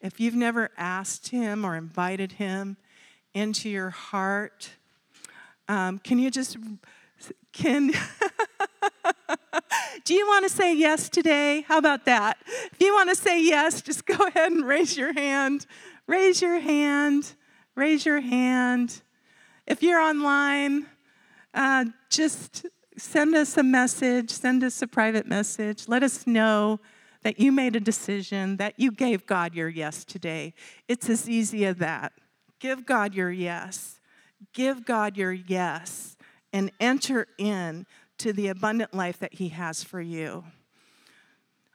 [0.00, 2.78] If you've never asked Him or invited Him
[3.32, 4.70] into your heart,
[5.68, 6.56] um, can you just,
[7.52, 7.88] can,
[10.04, 11.64] do you want to say yes today?
[11.68, 12.38] How about that?
[12.72, 15.64] If you want to say yes, just go ahead and raise your hand
[16.08, 17.34] raise your hand.
[17.76, 19.02] Raise your hand.
[19.66, 20.86] If you're online,
[21.54, 25.86] uh, just send us a message, send us a private message.
[25.86, 26.80] Let us know
[27.22, 30.54] that you made a decision, that you gave God your yes today.
[30.88, 32.12] It's as easy as that.
[32.58, 34.00] Give God your yes.
[34.52, 36.16] Give God your yes
[36.52, 37.86] and enter in
[38.18, 40.44] to the abundant life that He has for you.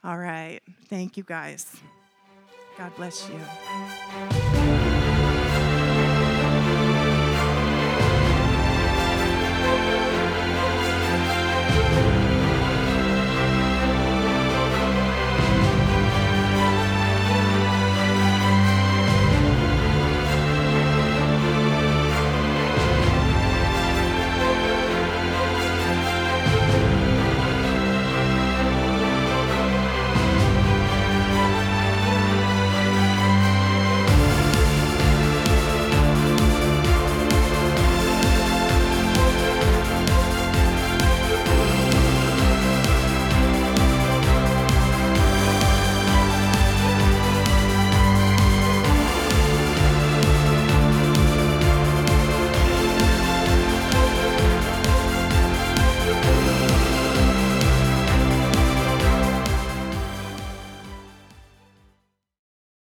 [0.04, 0.60] All right.
[0.90, 1.78] Thank you, guys.
[2.78, 3.40] God bless you.